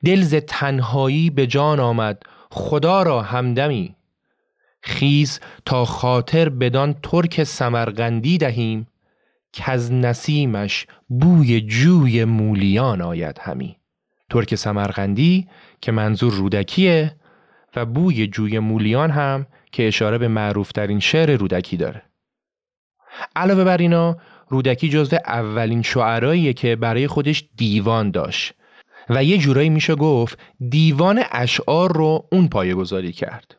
دلز 0.04 0.34
تنهایی 0.34 1.30
به 1.30 1.46
جان 1.46 1.80
آمد 1.80 2.22
خدا 2.50 3.02
را 3.02 3.22
همدمی. 3.22 3.96
خیز 4.82 5.40
تا 5.64 5.84
خاطر 5.84 6.48
بدان 6.48 6.94
ترک 7.02 7.44
سمرقندی 7.44 8.38
دهیم 8.38 8.86
که 9.52 9.70
از 9.70 9.92
نسیمش 9.92 10.86
بوی 11.08 11.60
جوی 11.60 12.24
مولیان 12.24 13.02
آید 13.02 13.38
همی. 13.42 13.76
ترک 14.30 14.54
سمرقندی 14.54 15.48
که 15.80 15.92
منظور 15.92 16.32
رودکیه 16.32 17.16
و 17.76 17.86
بوی 17.86 18.26
جوی 18.26 18.58
مولیان 18.58 19.10
هم 19.10 19.46
که 19.72 19.88
اشاره 19.88 20.18
به 20.18 20.28
معروفترین 20.28 21.00
شعر 21.00 21.36
رودکی 21.36 21.76
داره. 21.76 22.02
علاوه 23.36 23.64
بر 23.64 23.76
اینا 23.76 24.16
رودکی 24.48 24.88
جزو 24.88 25.16
اولین 25.26 25.82
شعراییه 25.82 26.52
که 26.52 26.76
برای 26.76 27.06
خودش 27.06 27.48
دیوان 27.56 28.10
داشت 28.10 28.52
و 29.10 29.24
یه 29.24 29.38
جورایی 29.38 29.70
میشه 29.70 29.94
گفت 29.94 30.38
دیوان 30.70 31.22
اشعار 31.30 31.96
رو 31.96 32.28
اون 32.32 32.48
پایه 32.48 32.74
گذاری 32.74 33.12
کرد. 33.12 33.56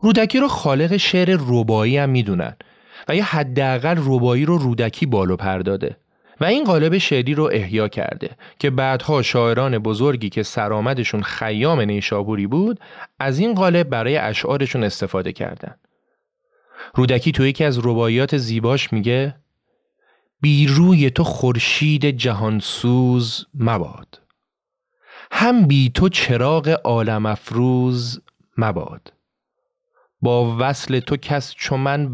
رودکی 0.00 0.38
رو 0.38 0.48
خالق 0.48 0.96
شعر 0.96 1.38
ربایی 1.40 1.96
هم 1.96 2.10
می‌دونن 2.10 2.56
و 3.08 3.16
یه 3.16 3.24
حداقل 3.24 3.96
ربایی 4.04 4.44
رو 4.44 4.58
رودکی 4.58 5.06
بالو 5.06 5.36
پرداده. 5.36 5.96
و 6.40 6.44
این 6.44 6.64
قالب 6.64 6.98
شعری 6.98 7.34
رو 7.34 7.50
احیا 7.52 7.88
کرده 7.88 8.30
که 8.58 8.70
بعدها 8.70 9.22
شاعران 9.22 9.78
بزرگی 9.78 10.28
که 10.28 10.42
سرآمدشون 10.42 11.22
خیام 11.22 11.80
نیشابوری 11.80 12.46
بود 12.46 12.80
از 13.18 13.38
این 13.38 13.54
قالب 13.54 13.88
برای 13.88 14.16
اشعارشون 14.16 14.84
استفاده 14.84 15.32
کردن. 15.32 15.74
رودکی 16.94 17.32
تو 17.32 17.46
یکی 17.46 17.64
از 17.64 17.78
رباعیات 17.78 18.36
زیباش 18.36 18.92
میگه 18.92 19.34
بی 20.40 20.66
روی 20.66 21.10
تو 21.10 21.24
خورشید 21.24 22.06
جهانسوز 22.06 23.46
مباد. 23.54 24.20
هم 25.30 25.66
بی 25.66 25.90
تو 25.90 26.08
چراغ 26.08 26.80
عالم 26.84 27.26
افروز 27.26 28.20
مباد. 28.56 29.12
با 30.22 30.56
وصل 30.58 31.00
تو 31.00 31.16
کس 31.16 31.54
چو 31.54 31.76
من 31.76 32.06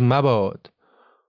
مباد. 0.00 0.70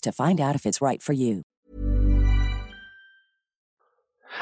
to 0.00 0.12
find 0.12 0.40
out 0.40 0.54
if 0.54 0.66
it's 0.66 0.80
right 0.80 1.02
for 1.02 1.12
you. 1.12 1.42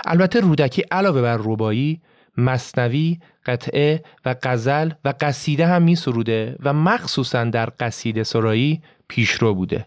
البته 0.05 0.41
رودکی 0.41 0.83
علاوه 0.91 1.23
بر 1.23 1.37
ربایی 1.37 2.01
مصنوی، 2.37 3.19
قطعه 3.47 4.03
و 4.25 4.35
غزل 4.43 4.91
و 5.05 5.15
قصیده 5.21 5.67
هم 5.67 5.83
می 5.83 5.97
سروده 5.97 6.57
و 6.63 6.73
مخصوصا 6.73 7.45
در 7.45 7.73
قصیده 7.81 8.25
سرایی 8.25 8.83
پیشرو 9.09 9.55
بوده. 9.55 9.87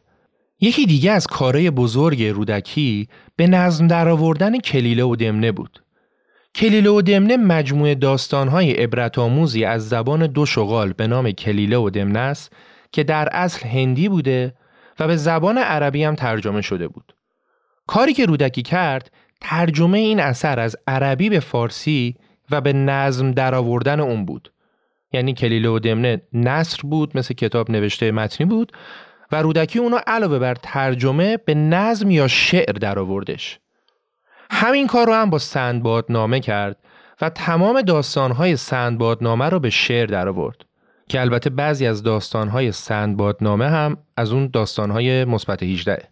یکی 0.60 0.86
دیگه 0.86 1.12
از 1.12 1.28
کارهای 1.28 1.70
بزرگ 1.72 2.24
رودکی 2.24 3.08
به 3.36 3.48
نظم 3.48 3.88
درآوردن 3.88 4.60
کلیله 4.60 5.04
و 5.04 5.16
دمنه 5.16 5.52
بود. 5.52 5.84
کلیله 6.56 6.90
و 6.90 7.02
دمنه 7.02 7.38
مجموعه 7.38 7.96
داستانهای 7.96 8.72
عبرت 8.72 9.20
آموزی 9.20 9.66
از 9.66 9.90
زبان 9.90 10.28
دو 10.28 10.46
شغال 10.46 10.94
به 10.94 11.08
نام 11.08 11.32
کلیله 11.32 11.78
و 11.78 11.90
دمنه 11.90 12.20
است 12.20 12.52
که 12.92 13.04
در 13.04 13.30
اصل 13.32 13.68
هندی 13.68 14.10
بوده 14.10 14.54
و 15.00 15.08
به 15.08 15.16
زبان 15.16 15.58
عربی 15.58 16.04
هم 16.04 16.16
ترجمه 16.16 16.62
شده 16.62 16.88
بود. 16.88 17.16
کاری 17.88 18.14
که 18.14 18.26
رودکی 18.26 18.62
کرد 18.62 19.12
ترجمه 19.42 19.98
این 19.98 20.20
اثر 20.20 20.60
از 20.60 20.76
عربی 20.88 21.30
به 21.30 21.40
فارسی 21.40 22.16
و 22.52 22.62
به 22.62 22.74
نظم 22.74 23.32
درآوردن 23.32 24.00
اون 24.00 24.26
بود. 24.26 24.52
یعنی 25.12 25.34
کلیله 25.34 25.70
و 25.70 25.80
دمنه 25.80 26.22
نصر 26.34 26.82
بود 26.82 27.18
مثل 27.18 27.34
کتاب 27.34 27.72
نوشته 27.72 28.12
متنی 28.12 28.48
بود 28.48 28.72
و 29.32 29.36
رودکی 29.36 29.80
اونو 29.80 30.00
علاوه 30.08 30.40
بر 30.40 30.56
ترجمه 30.56 31.38
به 31.38 31.54
نظم 31.54 32.12
یا 32.12 32.28
شعر 32.28 32.74
درآوردش. 32.74 33.60
همین 34.52 34.88
کار 34.88 35.08
رو 35.08 35.14
هم 35.14 35.30
با 35.30 35.38
سندبادنامه 35.38 36.40
کرد 36.40 36.78
و 37.22 37.30
تمام 37.30 37.82
داستانهای 37.82 38.56
سندبادنامه 38.56 39.50
رو 39.50 39.60
به 39.60 39.70
شعر 39.70 40.06
درآورد. 40.06 40.66
که 41.14 41.22
البته 41.22 41.50
بعضی 41.50 41.88
از 41.88 42.04
داستانهای 42.04 42.72
سندبادنامه 42.72 43.70
هم 43.70 43.98
از 44.18 44.32
اون 44.32 44.50
داستانهای 44.54 45.26
مثبت 45.26 45.64
18 45.64 46.10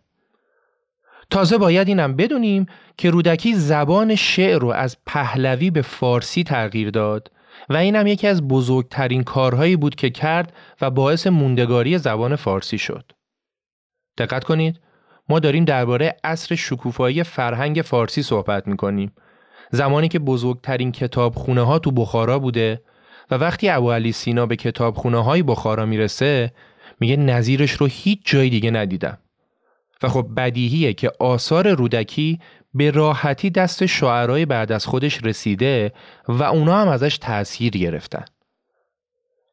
تازه 1.30 1.58
باید 1.58 1.88
اینم 1.88 2.16
بدونیم 2.16 2.66
که 2.98 3.10
رودکی 3.10 3.54
زبان 3.54 4.16
شعر 4.16 4.60
رو 4.60 4.68
از 4.68 4.98
پهلوی 5.06 5.72
به 5.72 5.82
فارسی 5.82 6.44
تغییر 6.44 6.90
داد 6.90 7.32
و 7.70 7.78
اینم 7.78 8.08
یکی 8.08 8.28
از 8.28 8.48
بزرگترین 8.48 9.24
کارهایی 9.24 9.76
بود 9.76 9.96
که 9.96 10.10
کرد 10.10 10.54
و 10.82 10.90
باعث 10.90 11.28
موندگاری 11.28 11.98
زبان 11.98 12.36
فارسی 12.36 12.78
شد. 12.78 13.12
دقت 14.18 14.44
کنید 14.44 14.80
ما 15.30 15.40
داریم 15.40 15.66
درباره 15.66 16.16
عصر 16.24 16.56
شکوفایی 16.56 17.24
فرهنگ 17.24 17.82
فارسی 17.86 18.24
صحبت 18.24 18.68
می‌کنیم 18.68 19.14
زمانی 19.72 20.08
که 20.08 20.20
بزرگترین 20.20 20.92
کتابخونه 20.92 21.62
ها 21.62 21.80
تو 21.80 21.92
بخارا 21.92 22.40
بوده 22.40 22.82
و 23.32 23.36
وقتی 23.36 23.70
ابو 23.70 23.92
علی 23.92 24.12
سینا 24.12 24.46
به 24.46 24.56
کتابخونه 24.56 25.24
های 25.24 25.44
بخارا 25.44 25.86
می‌رسه 25.86 26.52
میگه 27.00 27.16
نظیرش 27.18 27.72
رو 27.72 27.86
هیچ 27.86 28.20
جای 28.26 28.50
دیگه 28.50 28.72
ندیدم. 28.72 29.18
و 30.04 30.08
خب 30.08 30.28
بدیهیه 30.38 30.94
که 30.94 31.12
آثار 31.20 31.74
رودکی 31.74 32.40
به 32.74 32.92
راحتی 32.92 33.50
دست 33.50 33.86
شعرهای 33.86 34.46
بعد 34.46 34.72
از 34.72 34.86
خودش 34.86 35.24
رسیده 35.24 35.92
و 36.28 36.44
اونا 36.44 36.82
هم 36.82 36.88
ازش 36.88 37.18
تأثیر 37.18 37.72
گرفتن. 37.72 38.26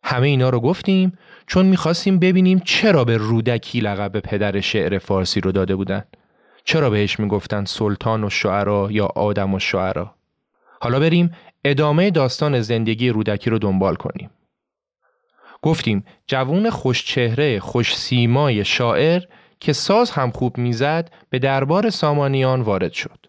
همه 0.02 0.26
اینا 0.26 0.50
رو 0.50 0.60
گفتیم 0.60 1.18
چون 1.46 1.66
می‌خواستیم 1.66 2.18
ببینیم 2.18 2.62
چرا 2.64 3.04
به 3.04 3.16
رودکی 3.16 3.80
لقب 3.80 4.20
پدر 4.20 4.60
شعر 4.60 4.98
فارسی 4.98 5.40
رو 5.40 5.52
داده 5.52 5.76
بودن. 5.76 6.04
چرا 6.64 6.90
بهش 6.90 7.20
می‌گفتن 7.20 7.64
سلطان 7.64 8.24
و 8.24 8.30
شعرا 8.30 8.88
یا 8.90 9.06
آدم 9.06 9.54
و 9.54 9.58
شعرا. 9.58 10.14
حالا 10.80 11.00
بریم 11.00 11.30
ادامه 11.64 12.10
داستان 12.10 12.60
زندگی 12.60 13.08
رودکی 13.08 13.50
رو 13.50 13.58
دنبال 13.58 13.94
کنیم. 13.94 14.30
گفتیم 15.62 16.04
جوون 16.26 16.70
خوش 16.70 17.04
چهره 17.04 17.60
خوش 17.60 17.96
سیمای 17.96 18.64
شاعر 18.64 19.22
که 19.60 19.72
ساز 19.72 20.10
هم 20.10 20.30
خوب 20.30 20.58
می‌زد 20.58 21.10
به 21.30 21.38
دربار 21.38 21.90
سامانیان 21.90 22.60
وارد 22.60 22.92
شد. 22.92 23.26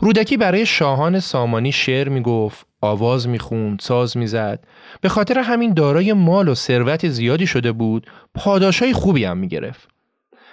رودکی 0.00 0.36
برای 0.36 0.66
شاهان 0.66 1.20
سامانی 1.20 1.72
شعر 1.72 2.08
می‌گفت، 2.08 2.66
آواز 2.80 3.28
می‌خوند، 3.28 3.80
ساز 3.80 4.16
می‌زد. 4.16 4.64
به 5.00 5.08
خاطر 5.08 5.38
همین 5.38 5.74
دارای 5.74 6.12
مال 6.12 6.48
و 6.48 6.54
ثروت 6.54 7.08
زیادی 7.08 7.46
شده 7.46 7.72
بود، 7.72 8.06
پاداشای 8.34 8.92
خوبی 8.92 9.24
هم 9.24 9.38
می‌گرفت. 9.38 9.88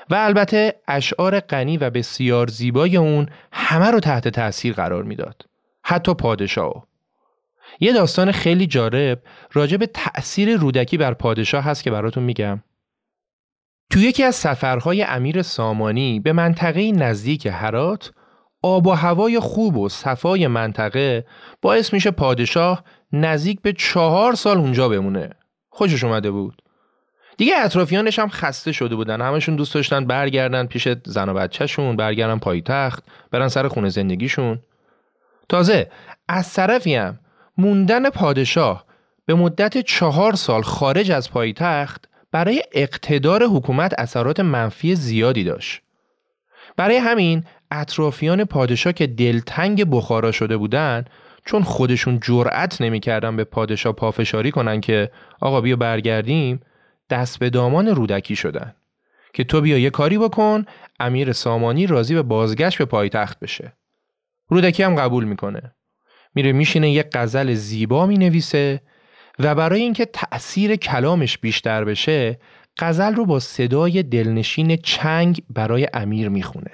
و 0.10 0.16
البته 0.16 0.76
اشعار 0.88 1.40
غنی 1.40 1.78
و 1.78 1.90
بسیار 1.90 2.48
زیبای 2.48 2.98
اون 2.98 3.30
همه 3.52 3.92
رو 3.92 4.00
تحت 4.00 4.28
تاثیر 4.28 4.74
قرار 4.74 5.04
می‌داد. 5.04 5.46
حتی 5.90 6.14
پادشاه. 6.14 6.88
یه 7.80 7.94
داستان 7.94 8.32
خیلی 8.32 8.68
جالب 8.68 9.22
راجع 9.54 9.78
به 9.78 9.88
تأثیر 9.88 10.58
رودکی 10.58 10.98
بر 10.98 11.14
پادشاه 11.14 11.64
هست 11.64 11.84
که 11.84 11.92
براتون 11.92 12.24
میگم. 12.24 12.64
تو 13.92 14.00
یکی 14.00 14.24
از 14.24 14.36
سفرهای 14.36 15.04
امیر 15.04 15.42
سامانی 15.42 16.20
به 16.20 16.34
منطقه 16.34 16.92
نزدیک 16.92 17.48
هرات 17.52 18.12
آب 18.62 18.88
و 18.88 18.92
هوای 18.92 19.40
خوب 19.40 19.78
و 19.78 19.90
صفای 19.90 20.48
منطقه 20.48 21.26
باعث 21.62 21.94
میشه 21.94 22.12
پادشاه 22.12 22.84
نزدیک 23.14 23.62
به 23.62 23.74
چهار 23.74 24.36
سال 24.36 24.58
اونجا 24.58 24.90
بمونه. 24.90 25.30
خوشش 25.70 26.04
اومده 26.04 26.32
بود. 26.32 26.62
دیگه 27.38 27.54
اطرافیانش 27.58 28.20
هم 28.20 28.30
خسته 28.30 28.72
شده 28.72 28.96
بودن 28.96 29.22
همشون 29.22 29.56
دوست 29.56 29.74
داشتن 29.74 30.06
برگردن 30.06 30.66
پیش 30.66 30.88
زن 31.06 31.30
و 31.30 31.34
بچهشون 31.34 31.96
برگردن 31.96 32.40
پایتخت 32.40 33.04
برن 33.32 33.48
سر 33.48 33.68
خونه 33.68 33.90
زندگیشون 33.90 34.60
تازه 35.50 35.92
از 36.28 36.54
طرفی 36.54 36.96
هم 36.96 37.20
موندن 37.58 38.10
پادشاه 38.10 38.86
به 39.26 39.34
مدت 39.34 39.78
چهار 39.78 40.36
سال 40.36 40.62
خارج 40.62 41.12
از 41.12 41.32
پایتخت 41.32 42.10
برای 42.32 42.64
اقتدار 42.72 43.44
حکومت 43.44 43.94
اثرات 43.98 44.40
منفی 44.40 44.96
زیادی 44.96 45.44
داشت. 45.44 45.82
برای 46.78 46.98
همین 46.98 47.44
اطرافیان 47.72 48.44
پادشاه 48.44 48.94
که 48.94 49.08
دلتنگ 49.08 49.90
بخارا 49.90 50.32
شده 50.32 50.58
بودن 50.58 51.06
چون 51.46 51.64
خودشون 51.64 52.20
جرأت 52.22 52.82
نمی‌کردن 52.82 53.36
به 53.36 53.44
پادشاه 53.44 53.94
پافشاری 53.94 54.52
کنن 54.52 54.82
که 54.82 55.12
آقا 55.42 55.62
بیا 55.62 55.76
برگردیم 55.76 56.62
دست 57.10 57.40
به 57.40 57.50
دامان 57.50 57.88
رودکی 57.88 58.36
شدن 58.36 58.74
که 59.34 59.44
تو 59.44 59.62
بیا 59.62 59.78
یه 59.78 59.90
کاری 59.90 60.18
بکن 60.18 60.66
امیر 61.00 61.34
سامانی 61.34 61.88
راضی 61.88 62.16
به 62.16 62.22
بازگشت 62.22 62.78
به 62.78 62.86
پایتخت 62.86 63.40
بشه 63.40 63.77
رودکی 64.48 64.84
هم 64.84 64.96
قبول 64.96 65.24
می‌کنه. 65.24 65.76
میره 66.36 66.52
میشینه 66.52 66.92
یه 66.92 67.06
غزل 67.14 67.54
زیبا 67.54 68.06
می‌نویسه 68.06 68.82
و 69.40 69.56
برای 69.56 69.82
اینکه 69.82 70.06
تأثیر 70.06 70.76
کلامش 70.76 71.38
بیشتر 71.38 71.84
بشه 71.84 72.40
غزل 72.78 73.16
رو 73.16 73.26
با 73.26 73.40
صدای 73.40 74.04
دلنشین 74.04 74.76
چنگ 74.76 75.42
برای 75.50 75.88
امیر 75.94 76.30
می‌خونه. 76.30 76.72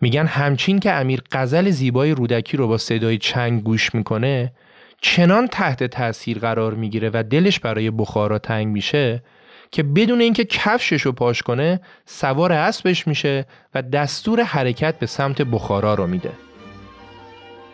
میگن 0.00 0.26
همچین 0.26 0.80
که 0.80 0.92
امیر 0.92 1.22
غزل 1.32 1.70
زیبای 1.70 2.10
رودکی 2.10 2.56
رو 2.56 2.68
با 2.68 2.78
صدای 2.78 3.18
چنگ 3.18 3.62
گوش 3.62 3.94
می‌کنه 3.94 4.52
چنان 5.00 5.46
تحت 5.46 5.84
تاثیر 5.84 6.38
قرار 6.38 6.74
می‌گیره 6.74 7.10
و 7.14 7.24
دلش 7.30 7.60
برای 7.60 7.90
بخارا 7.90 8.38
تنگ 8.38 8.66
میشه 8.66 9.22
که 9.70 9.82
بدون 9.82 10.20
اینکه 10.20 10.44
کفشش 10.44 11.02
رو 11.02 11.12
پاش 11.12 11.42
کنه 11.42 11.80
سوار 12.06 12.52
اسبش 12.52 13.06
میشه 13.06 13.46
و 13.74 13.82
دستور 13.82 14.42
حرکت 14.42 14.98
به 14.98 15.06
سمت 15.06 15.42
بخارا 15.42 15.94
رو 15.94 16.06
میده. 16.06 16.32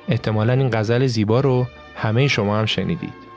احتمالا 0.08 0.52
این 0.52 0.70
غزل 0.70 1.06
زیبا 1.06 1.40
رو 1.40 1.66
همه 1.96 2.28
شما 2.28 2.58
هم 2.58 2.66
شنیدید. 2.66 3.28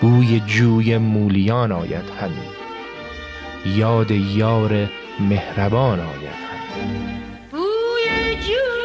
بوی 0.00 0.40
جوی 0.40 0.98
مولیان 0.98 1.72
آید 1.72 2.04
همین 2.20 2.58
یاد 3.76 4.10
یار 4.10 4.88
مهربان 5.20 6.00
آید 6.00 6.48
ای 7.54 8.77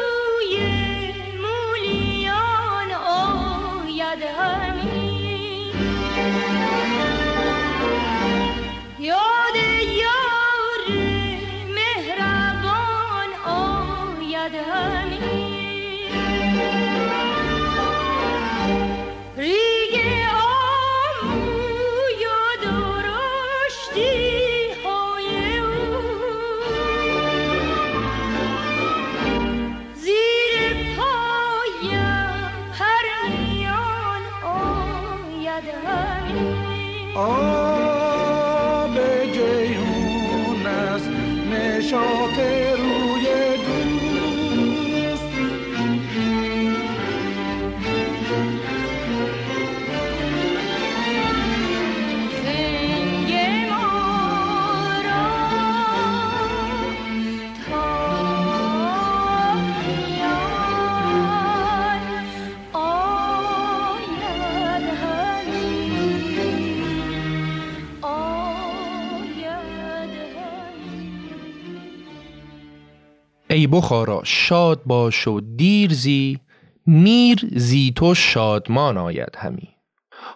بخارا 73.74 74.22
شاد 74.24 74.82
باش 74.86 75.28
و 75.28 75.42
دیر 75.42 75.94
زی 75.94 76.40
میر 76.86 77.40
زی 77.56 77.94
تو 77.96 78.16
شادمان 78.16 78.98
آید 78.98 79.36
همی. 79.38 79.70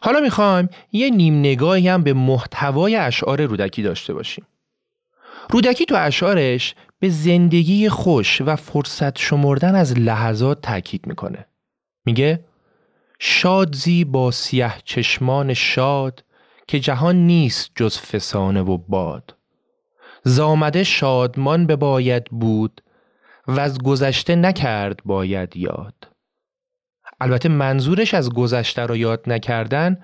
حالا 0.01 0.19
می‌خوایم 0.19 0.69
یه 0.91 1.09
نیم 1.09 1.39
نگاهی 1.39 1.87
هم 1.87 2.03
به 2.03 2.13
محتوای 2.13 2.95
اشعار 2.95 3.45
رودکی 3.45 3.83
داشته 3.83 4.13
باشیم. 4.13 4.45
رودکی 5.49 5.85
تو 5.85 5.95
اشعارش 5.97 6.75
به 6.99 7.09
زندگی 7.09 7.89
خوش 7.89 8.41
و 8.41 8.55
فرصت 8.55 9.17
شمردن 9.17 9.75
از 9.75 9.99
لحظات 9.99 10.61
تاکید 10.61 11.07
می‌کنه. 11.07 11.45
میگه 12.05 12.45
شادزی 13.19 14.03
با 14.03 14.31
سیه 14.31 14.73
چشمان 14.83 15.53
شاد 15.53 16.23
که 16.67 16.79
جهان 16.79 17.15
نیست 17.15 17.71
جز 17.75 17.97
فسانه 17.97 18.61
و 18.61 18.77
باد. 18.77 19.35
زامده 20.23 20.83
شادمان 20.83 21.65
به 21.65 21.75
باید 21.75 22.25
بود 22.25 22.81
و 23.47 23.59
از 23.59 23.77
گذشته 23.77 24.35
نکرد 24.35 24.99
باید 25.05 25.57
یاد. 25.57 26.07
البته 27.21 27.49
منظورش 27.49 28.13
از 28.13 28.29
گذشته 28.29 28.81
رو 28.81 28.97
یاد 28.97 29.23
نکردن 29.27 29.97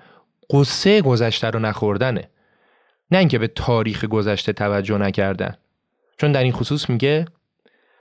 قصه 0.50 1.02
گذشته 1.02 1.50
رو 1.50 1.58
نخوردنه. 1.58 2.30
نه 3.10 3.18
اینکه 3.18 3.38
به 3.38 3.48
تاریخ 3.48 4.04
گذشته 4.04 4.52
توجه 4.52 4.98
نکردن. 4.98 5.56
چون 6.18 6.32
در 6.32 6.42
این 6.42 6.52
خصوص 6.52 6.90
میگه 6.90 7.24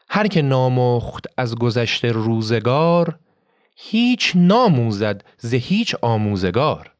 هر 0.09 0.27
که 0.27 0.41
نامخت 0.41 1.25
از 1.37 1.55
گذشته 1.55 2.11
روزگار 2.11 3.19
هیچ 3.75 4.31
ناموزد 4.35 5.23
ز 5.37 5.53
هیچ 5.53 5.95
آموزگار. 6.01 6.91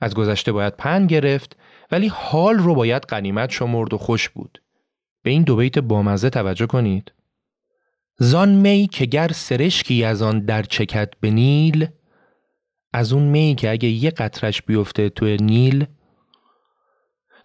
از 0.00 0.14
گذشته 0.14 0.52
باید 0.52 0.76
پند 0.76 1.10
گرفت 1.10 1.56
ولی 1.90 2.08
حال 2.08 2.58
رو 2.58 2.74
باید 2.74 3.02
قنیمت 3.02 3.50
شمرد 3.50 3.94
و 3.94 3.98
خوش 3.98 4.28
بود. 4.28 4.62
به 5.22 5.30
این 5.30 5.42
دو 5.42 5.56
بیت 5.56 5.78
بامزه 5.78 6.30
توجه 6.30 6.66
کنید. 6.66 7.12
زان 8.18 8.54
می 8.54 8.88
که 8.92 9.06
گر 9.06 9.28
سرشکی 9.28 10.04
از 10.04 10.22
آن 10.22 10.40
در 10.40 10.62
چکت 10.62 11.10
به 11.20 11.30
نیل 11.30 11.88
از 12.92 13.12
اون 13.12 13.22
می 13.22 13.54
که 13.58 13.70
اگه 13.70 13.88
یه 13.88 14.10
قطرش 14.10 14.62
بیفته 14.62 15.08
تو 15.08 15.26
نیل. 15.26 15.86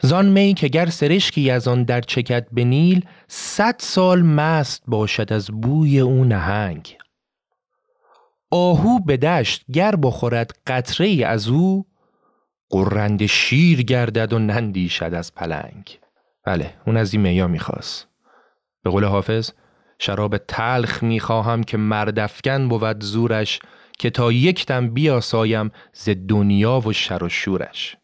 زان 0.02 0.30
می 0.30 0.54
که 0.54 0.68
گر 0.68 0.86
سرشکی 0.86 1.52
از 1.52 1.68
آن 1.68 1.84
در 1.84 2.02
چکت 2.02 2.48
به 2.52 2.64
نیل 2.64 3.06
صد 3.28 3.76
سال 3.80 4.22
مست 4.22 4.84
باشد 4.88 5.34
از 5.34 5.48
بوی 5.62 6.00
او 6.00 6.24
نهنگ. 6.24 6.98
آهو 8.52 9.00
به 9.00 9.18
دشت 9.18 9.66
گر 9.72 9.96
بخورد 9.96 10.52
قطره 10.68 11.26
از 11.26 11.48
او 11.48 11.86
قرند 12.70 13.26
شیر 13.26 13.84
گردد 13.84 14.34
و 14.34 14.40
نندیشد 14.40 15.14
از 15.14 15.34
پلنگ. 15.36 16.00
بله 16.48 16.74
اون 16.86 16.98
از 16.98 17.14
این 17.14 17.22
میا 17.24 17.48
می‌خواست 17.48 18.08
به 18.84 18.90
قول 18.90 19.04
حافظ 19.04 19.52
شراب 20.00 20.38
تلخ 20.38 21.04
می‌خواهم 21.04 21.64
که 21.64 21.78
مردفکن 21.78 22.70
بود 22.70 23.04
زورش 23.04 23.60
که 24.00 24.10
تا 24.10 24.32
یک 24.32 24.66
دم 24.66 24.90
بیاسایم 24.90 25.72
ز 25.94 26.10
دنیا 26.28 26.80
و 26.80 26.94
شر 26.94 27.24
و 27.24 27.30
شورش 27.30 27.98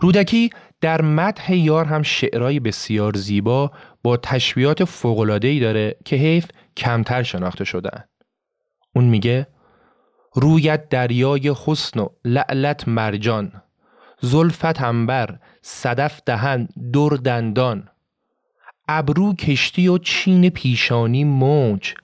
رودکی 0.00 0.50
در 0.80 1.02
مدح 1.02 1.54
یار 1.54 1.84
هم 1.84 2.02
شعرهای 2.02 2.60
بسیار 2.60 3.16
زیبا 3.16 3.72
با 4.02 4.16
تشبیهات 4.16 4.84
فوق‌العاده‌ای 4.84 5.60
داره 5.60 5.96
که 6.04 6.16
حیف 6.16 6.46
کمتر 6.76 7.22
شناخته 7.22 7.64
شدن. 7.64 8.04
اون 8.94 9.04
میگه 9.04 9.46
رویت 10.34 10.88
دریای 10.88 11.54
حسن 11.66 12.00
و 12.00 12.08
لعلت 12.24 12.88
مرجان 12.88 13.62
زلفت 14.20 14.82
انبر 14.82 15.38
صدف 15.66 16.20
دهن 16.26 16.68
دور 16.92 17.16
دندان. 17.16 17.88
ابرو 18.88 19.34
کشتی 19.34 19.88
و 19.88 19.98
چین 19.98 20.50
پیشانی 20.50 21.24
موج. 21.24 21.94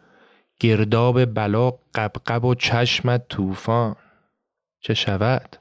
گرداب 0.60 1.24
بلا 1.24 1.72
قبقب 1.94 2.44
و 2.44 2.54
چشمت 2.54 3.28
طوفان. 3.28 3.96
چه 4.80 4.94
شود؟ 4.94 5.56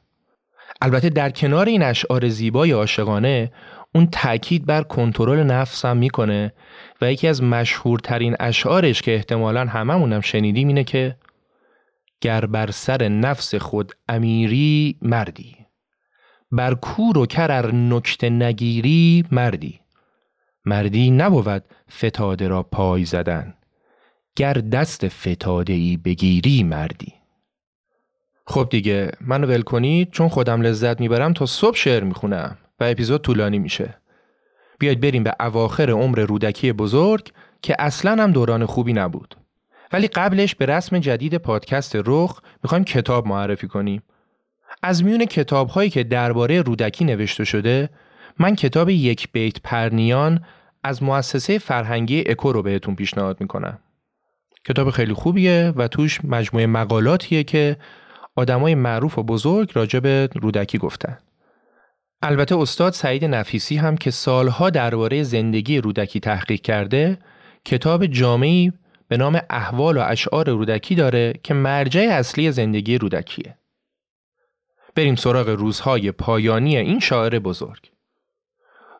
البته 0.81 1.09
در 1.09 1.29
کنار 1.29 1.65
این 1.65 1.83
اشعار 1.83 2.29
زیبای 2.29 2.71
عاشقانه 2.71 3.51
اون 3.95 4.07
تاکید 4.11 4.65
بر 4.65 4.83
کنترل 4.83 5.43
نفس 5.43 5.85
هم 5.85 5.97
می‌کنه 5.97 6.53
و 7.01 7.11
یکی 7.11 7.27
از 7.27 7.43
مشهورترین 7.43 8.35
اشعارش 8.39 9.01
که 9.01 9.15
احتمالا 9.15 9.65
هممونم 9.65 10.21
شنیدیم 10.21 10.67
اینه 10.67 10.83
که 10.83 11.15
گر 12.21 12.45
بر 12.45 12.71
سر 12.71 13.07
نفس 13.07 13.55
خود 13.55 13.93
امیری 14.09 14.97
مردی. 15.01 15.58
بر 16.51 16.73
کور 16.73 17.17
و 17.17 17.25
کرر 17.25 17.71
نکت 17.71 18.23
نگیری 18.23 19.25
مردی. 19.31 19.79
مردی 20.65 21.11
نبود 21.11 21.63
فتاده 21.91 22.47
را 22.47 22.63
پای 22.63 23.05
زدن. 23.05 23.53
گر 24.35 24.53
دست 24.53 25.07
فتاده 25.07 25.73
ای 25.73 25.97
بگیری 25.97 26.63
مردی. 26.63 27.13
خب 28.47 28.67
دیگه 28.69 29.11
منو 29.21 29.47
ول 29.47 29.61
کنید 29.61 30.11
چون 30.11 30.27
خودم 30.27 30.61
لذت 30.61 30.99
می‌برم 30.99 31.33
تا 31.33 31.45
صبح 31.45 31.75
شعر 31.75 32.03
می‌خونم 32.03 32.57
و 32.79 32.83
اپیزود 32.83 33.21
طولانی 33.21 33.59
میشه. 33.59 33.97
بیاید 34.79 35.01
بریم 35.01 35.23
به 35.23 35.35
اواخر 35.39 35.89
عمر 35.89 36.19
رودکی 36.19 36.71
بزرگ 36.71 37.31
که 37.61 37.75
اصلا 37.79 38.23
هم 38.23 38.31
دوران 38.31 38.65
خوبی 38.65 38.93
نبود. 38.93 39.35
ولی 39.91 40.07
قبلش 40.07 40.55
به 40.55 40.65
رسم 40.65 40.99
جدید 40.99 41.35
پادکست 41.35 41.95
رخ 42.05 42.41
می‌خوایم 42.63 42.83
کتاب 42.83 43.27
معرفی 43.27 43.67
کنیم. 43.67 44.03
از 44.83 45.03
میون 45.03 45.25
کتاب 45.25 45.67
هایی 45.67 45.89
که 45.89 46.03
درباره 46.03 46.61
رودکی 46.61 47.05
نوشته 47.05 47.43
شده 47.43 47.89
من 48.39 48.55
کتاب 48.55 48.89
یک 48.89 49.31
بیت 49.31 49.61
پرنیان 49.63 50.43
از 50.83 51.03
مؤسسه 51.03 51.57
فرهنگی 51.57 52.23
اکو 52.27 52.51
رو 52.51 52.61
بهتون 52.61 52.95
پیشنهاد 52.95 53.41
می‌کنم 53.41 53.79
کتاب 54.65 54.89
خیلی 54.89 55.13
خوبیه 55.13 55.73
و 55.75 55.87
توش 55.87 56.25
مجموعه 56.25 56.65
مقالاتیه 56.65 57.43
که 57.43 57.77
آدمای 58.35 58.75
معروف 58.75 59.17
و 59.17 59.23
بزرگ 59.23 59.71
راجع 59.73 59.99
به 59.99 60.29
رودکی 60.35 60.77
گفتن 60.77 61.17
البته 62.21 62.57
استاد 62.57 62.93
سعید 62.93 63.25
نفیسی 63.25 63.77
هم 63.77 63.97
که 63.97 64.11
سالها 64.11 64.69
درباره 64.69 65.23
زندگی 65.23 65.81
رودکی 65.81 66.19
تحقیق 66.19 66.61
کرده 66.61 67.17
کتاب 67.65 68.05
جامعی 68.05 68.73
به 69.07 69.17
نام 69.17 69.41
احوال 69.49 69.97
و 69.97 70.01
اشعار 70.01 70.49
رودکی 70.49 70.95
داره 70.95 71.33
که 71.43 71.53
مرجع 71.53 72.01
اصلی 72.01 72.51
زندگی 72.51 72.97
رودکیه. 72.97 73.58
بریم 74.99 75.15
سراغ 75.15 75.49
روزهای 75.49 76.11
پایانی 76.11 76.77
این 76.77 76.99
شاعر 76.99 77.39
بزرگ. 77.39 77.91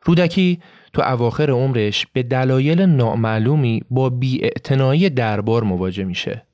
رودکی 0.04 0.60
تو 0.92 1.02
اواخر 1.02 1.50
عمرش 1.50 2.06
به 2.12 2.22
دلایل 2.22 2.80
نامعلومی 2.80 3.82
با 3.90 4.10
بیاعتنایی 4.10 5.10
دربار 5.10 5.62
مواجه 5.62 6.04
میشه. 6.04 6.46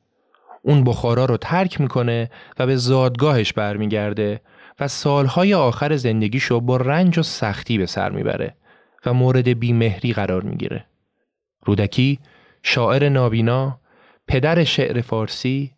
اون 0.63 0.85
بخارا 0.85 1.25
رو 1.25 1.37
ترک 1.37 1.81
می‌کنه 1.81 2.31
و 2.59 2.67
به 2.67 2.77
زادگاهش 2.77 3.53
برمیگرده 3.53 4.41
و 4.81 4.89
سالهای 4.89 5.55
آخر 5.55 5.97
زندگیشو 5.97 6.61
با 6.61 6.77
رنج 6.77 7.19
و 7.19 7.23
سختی 7.23 7.79
به 7.79 7.87
سر 7.87 8.11
می‌بره 8.11 8.55
و 9.07 9.15
مورد 9.15 9.49
بیمهری 9.49 10.13
قرار 10.13 10.43
می‌گیره. 10.43 10.85
رودکی 11.65 12.19
شاعر 12.63 13.09
نابینا، 13.09 13.81
پدر 14.29 14.65
شعر 14.65 15.01
فارسی 15.01 15.73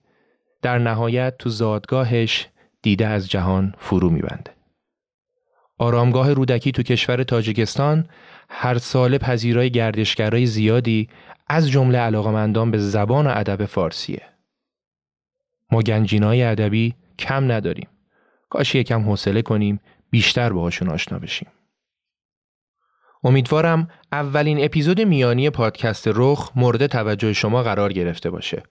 در 0.62 0.78
نهایت 0.78 1.35
تو 1.38 1.50
زادگاهش 1.50 2.48
دیده 2.83 3.07
از 3.07 3.29
جهان 3.29 3.75
فرو 3.79 4.11
میبنده. 4.11 4.55
آرامگاه 5.79 6.33
رودکی 6.33 6.73
تو 6.73 6.83
کشور 6.83 7.23
تاجیکستان 7.23 8.09
هر 8.51 8.79
سال 8.79 9.19
پذیرای 9.19 9.71
گردشگرای 9.71 10.47
زیادی 10.47 11.09
از 11.49 11.71
جمله 11.71 11.99
علاقمندان 11.99 12.71
به 12.71 12.79
زبان 12.79 13.27
و 13.27 13.33
ادب 13.35 13.64
فارسیه. 13.64 14.23
ما 15.73 15.83
گنجینای 15.83 16.43
ادبی 16.43 16.95
کم 17.19 17.53
نداریم. 17.53 17.88
کاش 18.51 18.75
یکم 18.75 19.03
حوصله 19.03 19.43
کنیم 19.43 19.81
بیشتر 20.11 20.53
باهاشون 20.53 20.88
آشنا 20.88 21.19
بشیم. 21.19 21.49
امیدوارم 23.25 23.88
اولین 24.12 24.64
اپیزود 24.64 25.01
میانی 25.01 25.51
پادکست 25.51 26.09
رخ 26.14 26.53
مورد 26.57 26.87
توجه 26.87 27.33
شما 27.33 27.62
قرار 27.62 27.93
گرفته 27.93 28.31
باشه. 28.31 28.62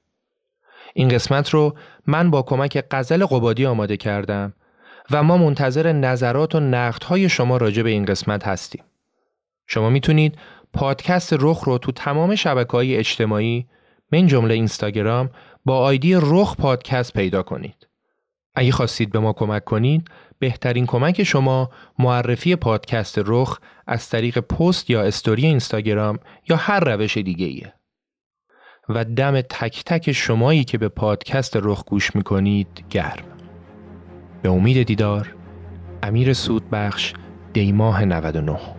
این 0.98 1.08
قسمت 1.08 1.50
رو 1.50 1.76
من 2.08 2.32
با 2.32 2.42
کمک 2.42 2.78
قزل 2.92 3.26
قبادی 3.26 3.66
آماده 3.66 3.98
کردم 3.98 4.54
و 5.12 5.24
ما 5.24 5.38
منتظر 5.38 5.92
نظرات 5.92 6.56
و 6.56 6.60
نقدهای 6.60 7.30
شما 7.30 7.58
راجع 7.58 7.84
به 7.84 7.90
این 7.90 8.06
قسمت 8.06 8.48
هستیم. 8.48 8.84
شما 9.68 9.90
می‌تونید 9.90 10.38
پادکست 10.74 11.34
رخ 11.40 11.64
رو 11.64 11.78
تو 11.78 11.92
تمام 11.92 12.36
شبکه 12.36 12.72
های 12.72 12.96
اجتماعی 12.96 13.68
من 14.12 14.28
جمله 14.28 14.54
اینستاگرام 14.54 15.30
با 15.66 15.78
آیدی 15.78 16.16
رخ 16.16 16.56
پادکست 16.56 17.14
پیدا 17.14 17.44
کنید. 17.44 17.88
اگه 18.56 18.72
خواستید 18.72 19.12
به 19.12 19.20
ما 19.20 19.34
کمک 19.34 19.64
کنید 19.64 20.08
بهترین 20.40 20.86
کمک 20.86 21.24
شما 21.24 21.70
معرفی 22.00 22.56
پادکست 22.56 23.22
رخ 23.26 23.60
از 23.88 24.10
طریق 24.10 24.40
پست 24.40 24.90
یا 24.90 25.02
استوری 25.02 25.46
اینستاگرام 25.46 26.20
یا 26.50 26.56
هر 26.56 26.80
روش 26.80 27.18
دیگه 27.18 27.46
ایه. 27.46 27.77
و 28.90 29.06
دم 29.06 29.42
تک 29.42 29.84
تک 29.86 30.12
شمایی 30.12 30.64
که 30.64 30.78
به 30.78 30.90
پادکست 30.90 31.58
رخ 31.62 31.84
گوش 31.86 32.16
می‌کنید 32.16 32.68
گرم. 32.90 33.26
به 34.42 34.50
امید 34.50 34.84
دیدار 34.84 35.36
امیر 36.04 36.34
سودبخش 36.34 37.14
دیماه 37.54 38.06
99 38.06 38.77